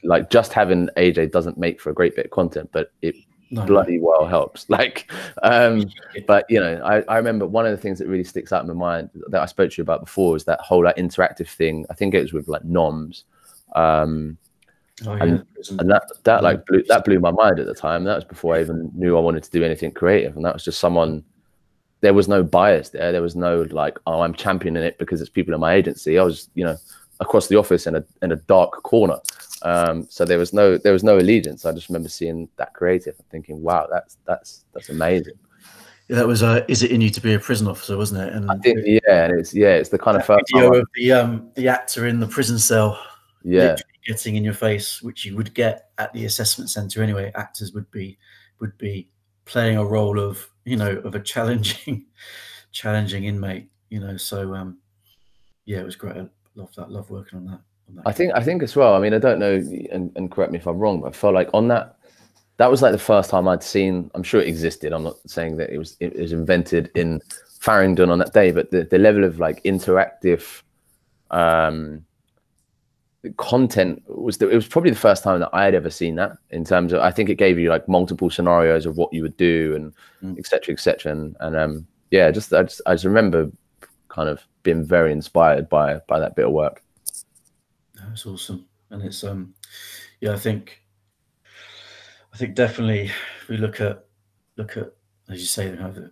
like 0.03 0.29
just 0.29 0.53
having 0.53 0.89
AJ 0.97 1.32
doesn't 1.32 1.58
make 1.58 1.79
for 1.79 1.89
a 1.89 1.93
great 1.93 2.15
bit 2.15 2.25
of 2.25 2.32
content, 2.32 2.69
but 2.73 2.91
it 3.01 3.15
no, 3.51 3.65
bloody 3.65 3.97
no. 3.97 4.08
well 4.08 4.25
helps. 4.25 4.65
Like, 4.69 5.12
um, 5.43 5.89
but 6.27 6.45
you 6.49 6.60
know, 6.60 6.82
I, 6.84 7.01
I 7.03 7.17
remember 7.17 7.47
one 7.47 7.65
of 7.65 7.71
the 7.71 7.77
things 7.77 7.99
that 7.99 8.08
really 8.08 8.23
sticks 8.23 8.51
out 8.51 8.62
in 8.62 8.67
my 8.67 8.73
mind 8.73 9.10
that 9.29 9.41
I 9.41 9.45
spoke 9.45 9.71
to 9.71 9.77
you 9.77 9.84
about 9.84 10.01
before 10.01 10.36
is 10.36 10.43
that 10.45 10.60
whole 10.62 10.84
like 10.84 10.97
interactive 10.97 11.47
thing. 11.47 11.86
I 11.89 11.93
think 11.93 12.13
it 12.13 12.21
was 12.21 12.34
with 12.34 12.47
like 12.47 12.63
Noms. 12.63 13.25
Um, 13.75 14.38
Oh, 15.08 15.15
yeah. 15.15 15.23
and, 15.23 15.45
and 15.79 15.89
that 15.89 16.03
that 16.23 16.43
like 16.43 16.65
blew, 16.67 16.84
that 16.84 17.03
blew 17.03 17.19
my 17.19 17.32
mind 17.32 17.60
at 17.60 17.65
the 17.65 17.73
time. 17.73 18.03
That 18.03 18.15
was 18.15 18.23
before 18.23 18.56
I 18.56 18.62
even 18.62 18.91
knew 18.93 19.17
I 19.17 19.21
wanted 19.21 19.43
to 19.43 19.49
do 19.49 19.63
anything 19.63 19.91
creative, 19.91 20.36
and 20.36 20.45
that 20.45 20.53
was 20.53 20.63
just 20.63 20.79
someone 20.79 21.23
there 22.03 22.13
was 22.13 22.27
no 22.27 22.43
bias 22.43 22.89
there. 22.89 23.13
There 23.13 23.21
was 23.21 23.35
no 23.35 23.65
like, 23.71 23.97
oh, 24.05 24.21
I'm 24.21 24.33
championing 24.33 24.83
it 24.83 24.99
because 24.99 25.21
it's 25.21 25.29
people 25.29 25.53
in 25.53 25.61
my 25.61 25.73
agency. 25.73 26.19
I 26.19 26.23
was, 26.23 26.49
you 26.53 26.65
know, 26.65 26.75
across 27.21 27.47
the 27.47 27.55
office 27.55 27.87
in 27.87 27.95
a 27.95 28.03
in 28.21 28.33
a 28.33 28.35
dark 28.35 28.83
corner. 28.83 29.19
Um, 29.61 30.05
so 30.09 30.25
there 30.25 30.37
was 30.37 30.51
no 30.51 30.77
there 30.77 30.91
was 30.91 31.05
no 31.05 31.17
allegiance. 31.17 31.65
I 31.65 31.71
just 31.71 31.87
remember 31.87 32.09
seeing 32.09 32.49
that 32.57 32.73
creative 32.73 33.15
and 33.17 33.27
thinking, 33.29 33.61
wow, 33.63 33.87
that's 33.89 34.17
that's 34.25 34.65
that's 34.73 34.89
amazing. 34.89 35.35
Yeah, 36.09 36.17
that 36.17 36.27
was 36.27 36.43
uh, 36.43 36.65
is 36.67 36.83
it 36.83 36.91
in 36.91 36.99
you 36.99 37.09
to 37.09 37.21
be 37.21 37.35
a 37.35 37.39
prison 37.39 37.69
officer, 37.69 37.95
wasn't 37.95 38.27
it? 38.27 38.33
And 38.33 38.51
I 38.51 38.57
think 38.57 38.79
yeah, 38.83 39.23
and 39.23 39.39
it's 39.39 39.53
yeah, 39.53 39.75
it's 39.75 39.89
the 39.89 39.97
kind 39.97 40.17
of 40.17 40.25
first 40.25 40.43
video 40.53 40.73
of 40.73 40.87
the 40.95 41.13
um 41.13 41.51
the 41.55 41.69
actor 41.69 42.07
in 42.07 42.19
the 42.19 42.27
prison 42.27 42.59
cell. 42.59 43.01
Yeah, 43.45 43.77
getting 44.05 44.35
in 44.35 44.43
your 44.43 44.53
face, 44.53 45.01
which 45.01 45.23
you 45.23 45.37
would 45.37 45.53
get 45.53 45.91
at 45.97 46.11
the 46.11 46.25
assessment 46.25 46.69
center 46.69 47.01
anyway. 47.01 47.31
Actors 47.35 47.71
would 47.71 47.89
be 47.91 48.17
would 48.59 48.77
be 48.77 49.07
playing 49.45 49.77
a 49.77 49.86
role 49.86 50.19
of 50.19 50.47
you 50.65 50.77
know 50.77 50.91
of 50.99 51.15
a 51.15 51.19
challenging 51.19 52.06
challenging 52.71 53.25
inmate 53.25 53.69
you 53.89 53.99
know 53.99 54.17
so 54.17 54.53
um 54.56 54.77
yeah 55.65 55.79
it 55.79 55.86
was 55.86 55.95
great. 55.95 56.17
I 56.17 56.27
love 56.56 56.73
that 56.75 56.91
love 56.91 57.10
working 57.10 57.39
on 57.39 57.45
that, 57.45 57.62
on 57.89 57.95
that 57.95 58.03
i 58.06 58.12
think 58.12 58.34
i 58.36 58.43
think 58.43 58.63
as 58.63 58.75
well 58.75 58.93
i 58.93 58.99
mean 58.99 59.13
i 59.13 59.17
don't 59.17 59.39
know 59.39 59.56
and, 59.91 60.12
and 60.15 60.32
correct 60.32 60.51
me 60.51 60.60
if 60.60 60.67
i'm 60.67 60.77
wrong 60.77 61.01
but 61.01 61.08
i 61.08 61.12
felt 61.12 61.34
like 61.34 61.49
on 61.53 61.67
that 61.67 61.97
that 62.58 62.69
was 62.69 62.82
like 62.82 62.91
the 62.91 62.97
first 62.97 63.29
time 63.29 63.47
i'd 63.47 63.63
seen 63.63 64.10
i'm 64.13 64.23
sure 64.23 64.41
it 64.41 64.47
existed 64.47 64.93
i'm 64.93 65.03
not 65.03 65.17
saying 65.27 65.58
that 65.58 65.69
it 65.71 65.77
was 65.77 65.97
it 65.99 66.15
was 66.15 66.32
invented 66.32 66.91
in 66.95 67.19
farringdon 67.60 68.10
on 68.10 68.19
that 68.19 68.34
day 68.34 68.51
but 68.51 68.69
the, 68.71 68.84
the 68.84 68.97
level 68.97 69.23
of 69.23 69.39
like 69.39 69.63
interactive 69.63 70.62
um 71.32 72.06
content 73.38 74.03
was 74.07 74.38
the, 74.38 74.49
it 74.49 74.55
was 74.55 74.67
probably 74.67 74.91
the 74.91 74.97
first 74.97 75.23
time 75.23 75.39
that 75.39 75.49
I 75.53 75.63
had 75.63 75.75
ever 75.75 75.89
seen 75.89 76.15
that 76.15 76.38
in 76.49 76.65
terms 76.65 76.91
of 76.91 76.99
I 76.99 77.12
think 77.12 77.29
it 77.29 77.36
gave 77.36 77.57
you 77.57 77.69
like 77.69 77.88
multiple 77.88 78.29
scenarios 78.29 78.86
of 78.86 78.97
what 78.97 79.13
you 79.13 79.21
would 79.21 79.38
do 79.38 79.75
and 79.75 80.38
etc. 80.38 80.73
Mm. 80.73 80.73
etc. 80.73 81.12
Et 81.12 81.15
and, 81.15 81.36
and 81.39 81.55
um 81.55 81.88
yeah, 82.12 82.29
just 82.31 82.53
I 82.53 82.63
just 82.63 82.81
I 82.86 82.93
just 82.93 83.05
remember 83.05 83.51
kind 84.09 84.29
of 84.29 84.45
being 84.63 84.86
very 84.86 85.12
inspired 85.12 85.69
by 85.69 85.99
by 86.07 86.19
that 86.19 86.36
bit 86.36 86.45
of 86.45 86.51
work. 86.51 86.83
That's 87.95 88.25
awesome, 88.25 88.65
and 88.89 89.01
it's 89.03 89.23
um 89.23 89.53
yeah 90.19 90.33
I 90.33 90.38
think 90.38 90.81
I 92.33 92.38
think 92.38 92.55
definitely 92.55 93.05
if 93.41 93.47
we 93.47 93.57
look 93.57 93.79
at 93.79 94.05
look 94.57 94.75
at 94.75 94.91
as 95.29 95.39
you 95.39 95.45
say 95.45 95.69
the, 95.69 96.12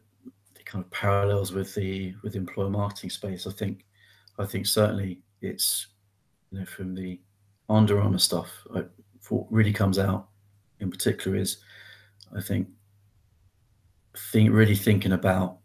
the 0.56 0.63
kind 0.63 0.86
of 0.86 0.91
parallels 0.91 1.52
with 1.52 1.76
the 1.76 2.15
with 2.24 2.34
the 2.34 2.39
employer 2.39 2.69
marketing 2.69 3.10
space. 3.10 3.45
I 3.45 3.52
think 3.52 3.86
I 4.39 4.45
think 4.45 4.65
certainly 4.65 5.21
it's 5.41 5.88
you 6.52 6.60
know, 6.60 6.66
from 6.66 6.94
the 6.96 7.20
Under 7.70 8.00
Armour 8.02 8.20
stuff, 8.20 8.50
I, 8.76 8.84
what 9.30 9.48
really 9.50 9.74
comes 9.74 9.98
out 9.98 10.28
in 10.80 10.92
particular 10.92 11.38
is, 11.38 11.58
I 12.36 12.42
think, 12.42 12.68
think 14.32 14.52
really 14.52 14.76
thinking 14.76 15.14
about 15.14 15.58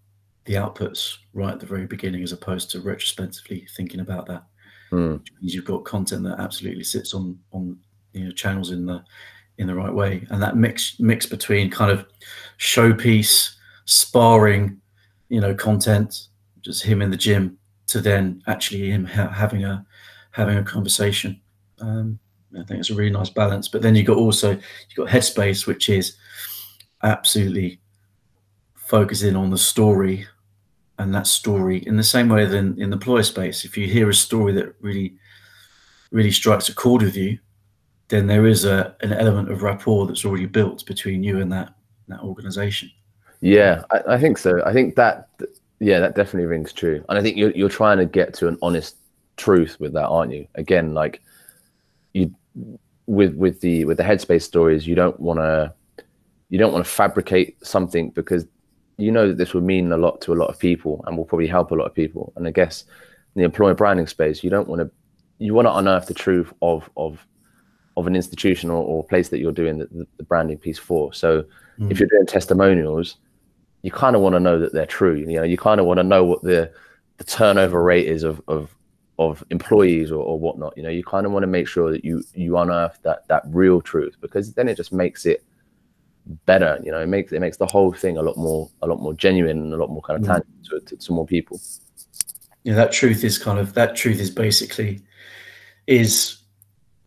the 0.45 0.55
outputs 0.55 1.17
right 1.35 1.53
at 1.53 1.61
the 1.61 1.67
very 1.67 1.87
beginning, 1.87 2.23
as 2.23 2.33
opposed 2.33 2.71
to 2.71 2.81
retrospectively 2.81 3.67
thinking 3.77 4.01
about 4.01 4.27
that. 4.27 4.45
Mm. 4.93 5.19
Which 5.19 5.33
means 5.41 5.55
you've 5.55 5.65
got 5.65 5.85
content 5.85 6.23
that 6.25 6.39
absolutely 6.39 6.85
sits 6.85 7.13
on 7.13 7.39
on 7.51 7.77
you 8.13 8.25
know 8.25 8.31
channels 8.31 8.71
in 8.71 8.87
the 8.87 9.05
in 9.59 9.67
the 9.67 9.75
right 9.75 9.93
way, 9.93 10.25
and 10.31 10.41
that 10.43 10.57
mix 10.57 11.01
mix 11.01 11.27
between 11.27 11.71
kind 11.71 11.91
of 11.91 12.07
showpiece, 12.59 13.55
sparring, 13.85 14.81
you 15.29 15.41
know, 15.41 15.55
content, 15.55 16.29
just 16.61 16.85
him 16.85 17.03
in 17.03 17.11
the 17.11 17.17
gym, 17.17 17.59
to 17.89 18.01
then 18.01 18.43
actually 18.47 18.91
him 18.91 19.05
ha- 19.05 19.31
having 19.31 19.65
a 19.65 19.85
having 20.37 20.59
a 20.59 20.63
conversation. 20.63 21.41
Um, 21.81 22.19
I 22.53 22.63
think 22.65 22.81
it's 22.81 22.91
a 22.91 22.95
really 22.95 23.11
nice 23.11 23.31
balance. 23.31 23.69
But 23.69 23.81
then 23.81 23.95
you've 23.95 24.07
got 24.07 24.19
also 24.19 24.51
you've 24.51 24.97
got 24.97 25.09
Headspace, 25.09 25.67
which 25.67 25.89
is 25.89 26.17
absolutely 27.03 27.81
focusing 28.75 29.35
on 29.35 29.51
the 29.51 29.59
story 29.59 30.27
and 30.99 31.15
that 31.15 31.27
story 31.27 31.79
in 31.87 31.97
the 31.97 32.03
same 32.03 32.29
way 32.29 32.45
than 32.45 32.79
in 32.81 32.91
the 32.91 32.97
employer 32.97 33.23
space. 33.23 33.65
If 33.65 33.79
you 33.79 33.87
hear 33.89 34.11
a 34.11 34.15
story 34.15 34.53
that 34.53 34.75
really 34.81 35.17
really 36.13 36.31
strikes 36.31 36.69
a 36.69 36.75
chord 36.75 37.03
with 37.03 37.17
you, 37.17 37.39
then 38.09 38.27
there 38.27 38.47
is 38.47 38.67
a 38.67 38.95
an 39.01 39.15
element 39.15 39.51
of 39.51 39.63
rapport 39.63 40.07
that's 40.07 40.27
already 40.27 40.47
built 40.47 40.85
between 40.85 41.23
you 41.23 41.41
and 41.41 41.51
that 41.51 41.75
that 42.09 42.21
organization. 42.21 42.91
Yeah, 43.41 43.85
I, 43.91 44.15
I 44.15 44.19
think 44.19 44.37
so. 44.37 44.63
I 44.67 44.75
think 44.75 44.97
that 44.97 45.31
yeah, 45.81 45.99
that 46.01 46.15
definitely 46.15 46.47
rings 46.47 46.75
true. 46.75 47.03
And 47.09 47.19
I 47.19 47.23
think 47.23 47.39
you're 47.39 47.53
you're 47.53 47.71
trying 47.71 47.97
to 47.97 48.05
get 48.05 48.35
to 48.35 48.49
an 48.49 48.59
honest 48.61 48.97
truth 49.37 49.79
with 49.81 49.93
that, 49.95 50.07
aren't 50.07 50.33
you? 50.33 50.47
Again, 50.55 50.95
like 50.95 51.23
you 52.13 52.35
with 53.07 53.35
with 53.35 53.61
the 53.61 53.85
with 53.85 53.97
the 53.97 54.03
headspace 54.03 54.43
stories, 54.43 54.87
you 54.87 54.95
don't 54.95 55.19
want 55.21 55.39
to 55.39 55.73
you 56.49 56.59
don't 56.59 56.73
want 56.73 56.85
to 56.85 56.91
fabricate 56.91 57.65
something 57.65 58.11
because 58.11 58.47
you 58.99 59.13
know 59.13 59.29
that 59.29 59.39
this 59.39 59.55
would 59.55 59.65
mean 59.65 59.93
a 59.93 59.97
lot 59.97 60.21
to 60.23 60.33
a 60.33 60.37
lot 60.37 60.49
of 60.49 60.59
people 60.59 61.05
and 61.07 61.17
will 61.17 61.25
probably 61.25 61.47
help 61.47 61.71
a 61.71 61.75
lot 61.75 61.87
of 61.87 61.95
people. 61.95 62.33
And 62.37 62.47
I 62.47 62.51
guess 62.51 62.85
in 63.35 63.41
the 63.41 63.45
employer 63.45 63.75
branding 63.75 64.07
space, 64.07 64.43
you 64.43 64.51
don't 64.51 64.69
want 64.69 64.81
to 64.81 64.91
you 65.39 65.55
want 65.55 65.67
to 65.67 65.77
unearth 65.77 66.07
the 66.07 66.15
truth 66.15 66.53
of 66.63 66.89
of 66.97 67.25
of 67.97 68.07
an 68.07 68.17
institution 68.17 68.71
or, 68.71 68.83
or 68.85 69.05
place 69.05 69.31
that 69.31 69.39
you're 69.39 69.53
doing 69.53 69.79
the, 69.79 70.07
the 70.19 70.23
branding 70.23 70.59
piece 70.59 70.79
for. 70.79 71.13
So 71.15 71.45
mm. 71.79 71.91
if 71.91 71.99
you're 71.99 72.09
doing 72.09 72.27
testimonials, 72.27 73.17
you 73.83 73.91
kind 73.91 74.15
of 74.15 74.23
want 74.23 74.35
to 74.35 74.41
know 74.41 74.59
that 74.59 74.73
they're 74.73 74.87
true. 74.87 75.15
You 75.15 75.27
know, 75.27 75.43
you 75.43 75.57
kind 75.57 75.81
of 75.81 75.87
want 75.87 75.99
to 75.99 76.05
know 76.05 76.25
what 76.25 76.43
the 76.43 76.73
the 77.19 77.25
turnover 77.25 77.83
rate 77.83 78.07
is 78.07 78.23
of 78.23 78.43
of 78.49 78.75
of 79.19 79.43
employees 79.51 80.11
or, 80.13 80.23
or 80.23 80.39
whatnot 80.39 80.77
you 80.77 80.83
know 80.83 80.91
you 80.91 81.03
kind 81.03 81.25
of 81.25 81.33
want 81.33 81.43
to 81.43 81.47
make 81.47 81.67
sure 81.67 81.91
that 81.91 82.05
you 82.05 82.23
you 82.35 82.57
unearth 82.59 82.99
that 83.03 83.27
that 83.29 83.43
real 83.47 83.81
truth 83.81 84.17
because 84.21 84.53
then 84.55 84.69
it 84.69 84.77
just 84.77 84.93
makes 84.93 85.25
it 85.25 85.43
better 86.45 86.79
you 86.85 86.91
know 86.91 87.01
it 87.01 87.07
makes 87.07 87.33
it 87.33 87.41
makes 87.41 87.57
the 87.57 87.67
whole 87.67 87.93
thing 87.93 88.17
a 88.17 88.23
lot 88.23 88.37
more 88.37 88.69
a 88.83 88.87
lot 88.87 89.01
more 89.01 89.15
genuine 89.15 89.59
and 89.59 89.73
a 89.73 89.77
lot 89.77 89.91
more 89.91 90.03
kind 90.03 90.21
of 90.21 90.25
mm. 90.25 90.33
tangible 90.33 90.81
to, 90.81 90.81
to, 90.81 90.97
to 90.97 91.13
more 91.13 91.27
people 91.27 91.61
yeah 92.65 92.75
that 92.75 92.93
truth 92.93 93.25
is 93.25 93.39
kind 93.39 93.59
of 93.59 93.73
that 93.75 93.97
truth 93.97 94.21
is 94.21 94.31
basically 94.31 95.01
is 95.87 96.39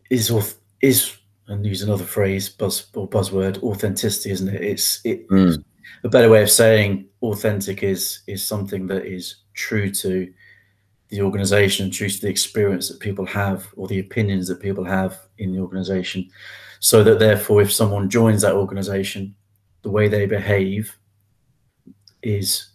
is 0.08 0.32
is 0.80 1.16
and 1.48 1.66
use 1.66 1.82
another 1.82 2.04
phrase 2.04 2.48
buzz 2.48 2.86
or 2.94 3.08
buzzword 3.08 3.62
authenticity 3.62 4.30
isn't 4.30 4.48
it 4.48 4.62
it's 4.62 5.00
it 5.04 5.28
mm. 5.28 5.62
a 6.02 6.08
better 6.08 6.30
way 6.30 6.42
of 6.42 6.50
saying 6.50 7.06
authentic 7.22 7.82
is 7.82 8.20
is 8.26 8.44
something 8.44 8.86
that 8.86 9.04
is 9.04 9.36
true 9.52 9.90
to 9.90 10.32
the 11.10 11.22
organization 11.22 11.84
and 11.84 11.92
choose 11.92 12.20
the 12.20 12.28
experience 12.28 12.88
that 12.88 13.00
people 13.00 13.26
have 13.26 13.68
or 13.76 13.88
the 13.88 13.98
opinions 13.98 14.48
that 14.48 14.60
people 14.60 14.84
have 14.84 15.18
in 15.38 15.52
the 15.52 15.60
organization. 15.60 16.28
So 16.78 17.02
that 17.04 17.18
therefore 17.18 17.60
if 17.62 17.72
someone 17.72 18.08
joins 18.08 18.42
that 18.42 18.54
organization 18.54 19.34
the 19.82 19.90
way 19.90 20.08
they 20.08 20.26
behave 20.26 20.96
is 22.22 22.70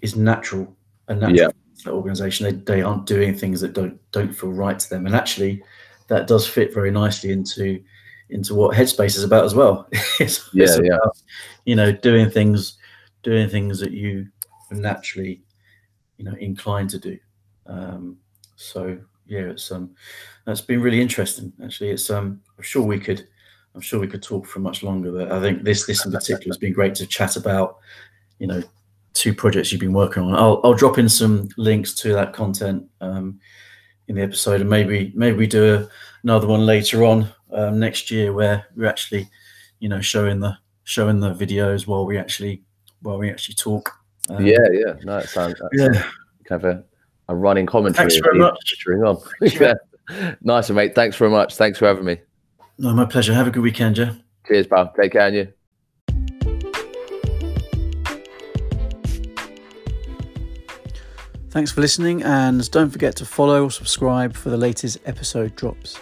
is 0.00 0.16
natural 0.16 0.76
and 1.08 1.20
natural 1.20 1.36
yeah. 1.36 1.48
that 1.84 1.92
organization. 1.92 2.44
They, 2.44 2.74
they 2.74 2.82
aren't 2.82 3.06
doing 3.06 3.34
things 3.36 3.60
that 3.60 3.72
don't 3.72 3.98
don't 4.12 4.32
feel 4.32 4.52
right 4.52 4.78
to 4.78 4.90
them. 4.90 5.06
And 5.06 5.14
actually 5.14 5.62
that 6.08 6.26
does 6.26 6.46
fit 6.46 6.74
very 6.74 6.90
nicely 6.90 7.32
into 7.32 7.82
into 8.30 8.54
what 8.54 8.76
headspace 8.76 9.16
is 9.16 9.24
about 9.24 9.44
as 9.44 9.54
well. 9.54 9.88
It's, 10.20 10.48
yeah, 10.52 10.64
it's 10.64 10.80
yeah. 10.82 10.98
You 11.64 11.74
know 11.74 11.92
doing 11.92 12.30
things 12.30 12.78
doing 13.22 13.48
things 13.48 13.80
that 13.80 13.92
you 13.92 14.28
naturally 14.70 15.42
you 16.16 16.24
know 16.24 16.34
inclined 16.34 16.90
to 16.90 16.98
do 16.98 17.18
um, 17.66 18.16
so 18.56 18.98
yeah, 19.26 19.40
it's 19.40 19.70
um, 19.70 19.94
that's 20.44 20.60
been 20.60 20.82
really 20.82 21.00
interesting. 21.00 21.52
Actually, 21.64 21.90
it's 21.90 22.10
um, 22.10 22.40
I'm 22.56 22.64
sure 22.64 22.82
we 22.82 22.98
could, 22.98 23.26
I'm 23.74 23.80
sure 23.80 24.00
we 24.00 24.08
could 24.08 24.22
talk 24.22 24.46
for 24.46 24.60
much 24.60 24.82
longer, 24.82 25.12
but 25.12 25.32
I 25.32 25.40
think 25.40 25.62
this 25.62 25.86
this 25.86 26.04
in 26.04 26.12
particular 26.12 26.50
has 26.50 26.58
been 26.58 26.72
great 26.72 26.94
to 26.96 27.06
chat 27.06 27.36
about. 27.36 27.78
You 28.38 28.48
know, 28.48 28.62
two 29.14 29.34
projects 29.34 29.70
you've 29.70 29.80
been 29.80 29.92
working 29.92 30.22
on. 30.22 30.34
I'll 30.34 30.60
I'll 30.64 30.74
drop 30.74 30.98
in 30.98 31.08
some 31.08 31.48
links 31.56 31.94
to 31.94 32.12
that 32.14 32.32
content 32.32 32.88
um, 33.00 33.38
in 34.08 34.16
the 34.16 34.22
episode, 34.22 34.60
and 34.60 34.70
maybe 34.70 35.12
maybe 35.14 35.36
we 35.36 35.46
do 35.46 35.74
a, 35.74 35.88
another 36.22 36.46
one 36.46 36.66
later 36.66 37.04
on 37.04 37.28
um, 37.52 37.78
next 37.78 38.10
year 38.10 38.32
where 38.32 38.66
we're 38.76 38.88
actually, 38.88 39.28
you 39.80 39.88
know, 39.88 40.00
showing 40.00 40.40
the 40.40 40.56
showing 40.84 41.20
the 41.20 41.34
videos 41.34 41.86
while 41.86 42.06
we 42.06 42.18
actually 42.18 42.62
while 43.02 43.18
we 43.18 43.30
actually 43.30 43.54
talk. 43.54 43.92
Um, 44.28 44.44
yeah, 44.44 44.66
yeah, 44.72 44.94
no, 45.02 45.18
it 45.18 45.28
sounds 45.28 45.60
yeah, 45.72 45.92
kind 46.44 46.64
of 46.64 46.64
a, 46.64 46.84
a 47.28 47.34
running 47.34 47.66
commentary. 47.66 48.10
Thanks 48.10 48.24
very 48.24 48.38
much. 48.38 48.74
On. 48.86 49.18
yeah. 50.10 50.34
Nice, 50.42 50.70
mate. 50.70 50.94
Thanks 50.94 51.16
very 51.16 51.30
much. 51.30 51.56
Thanks 51.56 51.78
for 51.78 51.86
having 51.86 52.04
me. 52.04 52.18
No, 52.78 52.92
my 52.92 53.04
pleasure. 53.04 53.32
Have 53.34 53.46
a 53.46 53.50
good 53.50 53.62
weekend, 53.62 53.96
Joe. 53.96 54.10
Cheers, 54.46 54.66
pal. 54.66 54.92
Take 54.98 55.12
care, 55.12 55.26
and 55.26 55.36
you. 55.36 55.52
Thanks 61.50 61.70
for 61.70 61.82
listening, 61.82 62.22
and 62.22 62.70
don't 62.70 62.88
forget 62.88 63.14
to 63.16 63.26
follow 63.26 63.64
or 63.64 63.70
subscribe 63.70 64.34
for 64.34 64.48
the 64.48 64.56
latest 64.56 64.98
episode 65.04 65.54
drops. 65.54 65.98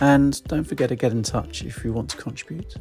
And 0.00 0.42
don't 0.44 0.64
forget 0.64 0.88
to 0.88 0.96
get 0.96 1.12
in 1.12 1.22
touch 1.22 1.62
if 1.62 1.84
you 1.84 1.92
want 1.92 2.08
to 2.10 2.16
contribute. 2.16 2.74